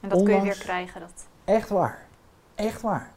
En 0.00 0.08
dat 0.08 0.22
kun 0.22 0.34
je 0.34 0.40
weer 0.40 0.58
krijgen. 0.58 1.00
Dat, 1.00 1.26
Echt 1.44 1.68
waar. 1.68 2.06
Echt 2.54 2.82
waar. 2.82 3.10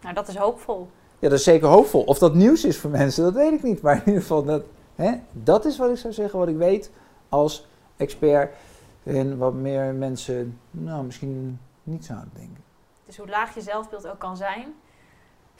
nou, 0.00 0.14
dat 0.14 0.28
is 0.28 0.36
hoopvol. 0.36 0.88
Ja, 1.18 1.28
dat 1.28 1.38
is 1.38 1.44
zeker 1.44 1.68
hoopvol. 1.68 2.02
Of 2.04 2.18
dat 2.18 2.34
nieuws 2.34 2.64
is 2.64 2.78
voor 2.78 2.90
mensen, 2.90 3.24
dat 3.24 3.34
weet 3.34 3.52
ik 3.52 3.62
niet. 3.62 3.80
Maar 3.82 3.94
in 3.94 4.02
ieder 4.06 4.20
geval, 4.20 4.44
dat, 4.44 4.62
hè, 4.94 5.12
dat 5.32 5.64
is 5.64 5.78
wat 5.78 5.90
ik 5.90 5.96
zou 5.96 6.12
zeggen, 6.12 6.38
wat 6.38 6.48
ik 6.48 6.56
weet 6.56 6.90
als 7.28 7.66
expert. 7.96 8.54
En 9.02 9.38
wat 9.38 9.54
meer 9.54 9.94
mensen, 9.94 10.58
nou, 10.70 11.04
misschien 11.04 11.60
niet 11.82 12.04
zouden 12.04 12.30
denken. 12.34 12.62
Dus 13.06 13.16
hoe 13.16 13.28
laag 13.28 13.54
je 13.54 13.60
zelfbeeld 13.60 14.06
ook 14.08 14.18
kan 14.18 14.36
zijn, 14.36 14.74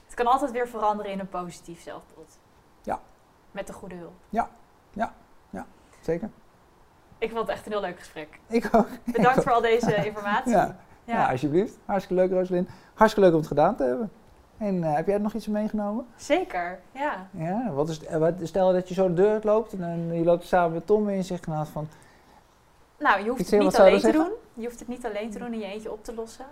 het 0.07 0.15
kan 0.15 0.27
altijd 0.27 0.51
weer 0.51 0.69
veranderen 0.69 1.13
in 1.13 1.19
een 1.19 1.29
positief 1.29 1.83
zelfbeeld. 1.83 2.39
Ja. 2.83 3.01
Met 3.51 3.67
de 3.67 3.73
goede 3.73 3.95
hulp. 3.95 4.15
Zeker? 6.09 6.31
Ik 7.19 7.31
vond 7.31 7.41
het 7.41 7.49
echt 7.49 7.67
een 7.67 7.73
heel 7.73 7.81
leuk 7.81 7.99
gesprek. 7.99 8.39
Ik 8.47 8.69
ook. 8.73 8.89
Bedankt 9.17 9.43
voor 9.43 9.53
al 9.53 9.61
deze 9.61 9.95
informatie. 9.95 10.53
Ja, 10.53 10.77
ja. 11.05 11.31
alsjeblieft. 11.31 11.79
Hartstikke 11.85 12.23
leuk, 12.23 12.31
Rosalyn. 12.31 12.69
Hartstikke 12.95 13.29
leuk 13.29 13.35
om 13.35 13.41
het 13.41 13.49
gedaan 13.49 13.77
te 13.77 13.83
hebben. 13.85 14.11
En 14.59 14.85
eh, 14.85 14.95
heb 14.95 15.07
jij 15.07 15.15
er 15.15 15.21
nog 15.21 15.35
iets 15.35 15.47
meegenomen? 15.47 16.07
Zeker, 16.17 16.79
ja. 16.93 17.27
Ja, 17.31 17.71
wat 17.71 17.89
is, 17.89 18.05
eh, 18.05 18.19
wat, 18.19 18.35
stel 18.43 18.73
dat 18.73 18.89
je 18.89 18.95
zo 18.95 19.09
de 19.09 19.15
deur 19.15 19.31
uitloopt 19.31 19.73
en 19.73 20.15
je 20.15 20.25
loopt 20.25 20.47
samen 20.47 20.73
met 20.73 20.87
Tom 20.87 21.09
en 21.09 21.15
je 21.15 21.23
zegt 21.23 21.47
nou 21.47 21.67
van... 21.67 21.89
Nou, 22.99 23.23
je 23.23 23.29
hoeft 23.29 23.51
het 23.51 23.61
niet 23.61 23.77
alleen 23.77 23.95
te 23.95 24.01
zeggen? 24.01 24.25
doen. 24.25 24.33
Je 24.55 24.65
hoeft 24.65 24.79
het 24.79 24.89
niet 24.89 25.07
alleen 25.07 25.31
te 25.31 25.39
doen 25.39 25.53
in 25.53 25.59
je 25.59 25.67
eentje 25.67 25.93
op 25.93 26.05
te 26.05 26.15
lossen. 26.15 26.47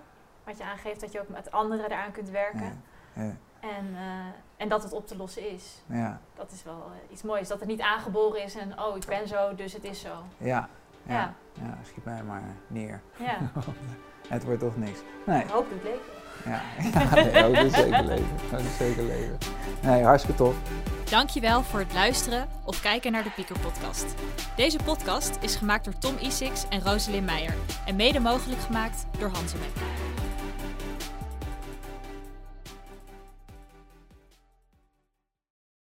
Wat 0.44 0.59
je 0.59 0.64
aangeeft 0.64 1.00
dat 1.00 1.12
je 1.12 1.20
ook 1.20 1.28
met 1.28 1.50
anderen 1.50 1.85
eraan 1.85 2.12
kunt 2.12 2.30
werken. 2.30 2.82
Ja, 3.12 3.22
ja, 3.22 3.30
En, 3.61 3.87
eh, 3.94 4.26
en 4.57 4.69
dat 4.69 4.83
het 4.83 4.92
op 4.92 5.07
te 5.07 5.16
lossen 5.16 5.51
is. 5.51 5.83
ja, 5.87 6.21
Dat 6.37 6.51
is 6.53 6.62
wel 6.62 6.90
eh, 6.92 7.12
iets 7.12 7.23
moois. 7.23 7.49
Dat 7.49 7.59
het 7.61 7.69
niet 7.69 7.81
aangeboren 7.81 8.42
is 8.42 8.55
en 8.55 8.81
oh, 8.81 8.97
ik 8.97 9.07
ben 9.07 9.29
zo, 9.29 9.55
dus 9.55 9.73
het 9.73 9.85
is 9.85 10.01
zo. 10.01 10.12
ja, 10.38 10.69
ja, 11.03 11.14
Ja. 11.14 11.35
ja, 11.53 11.79
schiet 11.85 12.05
mij 12.05 12.23
maar 12.23 12.42
neer. 12.66 13.01
Ja, 13.16 13.38
Het 14.29 14.45
wordt 14.45 14.61
toch 14.61 14.77
niks. 14.77 14.99
Nee, 15.27 15.42
ik 15.42 15.51
hoop 15.51 15.66
doet 15.71 15.83
leven. 15.83 16.01
ja, 16.45 16.61
ja 17.40 17.47
nee, 17.47 17.64
is 17.64 17.73
zeker 17.73 18.05
leven. 18.05 18.37
Dat 18.51 18.61
is 18.61 18.77
zeker 18.77 19.03
leven. 19.05 19.38
Nee, 19.83 20.03
hartstikke 20.05 20.37
tof. 20.42 20.55
Dankjewel 21.11 21.62
voor 21.62 21.79
het 21.81 21.92
luisteren 21.95 22.49
of 22.64 22.81
kijken 22.81 23.12
naar 23.12 23.23
de 23.23 23.31
Pieker 23.31 23.59
podcast. 23.59 24.14
Deze 24.57 24.79
podcast 24.85 25.38
is 25.40 25.55
gemaakt 25.57 25.85
door 25.85 25.99
Tom 25.99 26.16
Isix 26.21 26.69
en 26.69 26.81
Roselyn 26.83 27.25
Meijer 27.25 27.55
en 27.87 27.97
mede 27.97 28.21
mogelijk 28.21 28.61
gemaakt 28.61 29.07
door 29.19 29.29
Hansemek. 29.29 29.71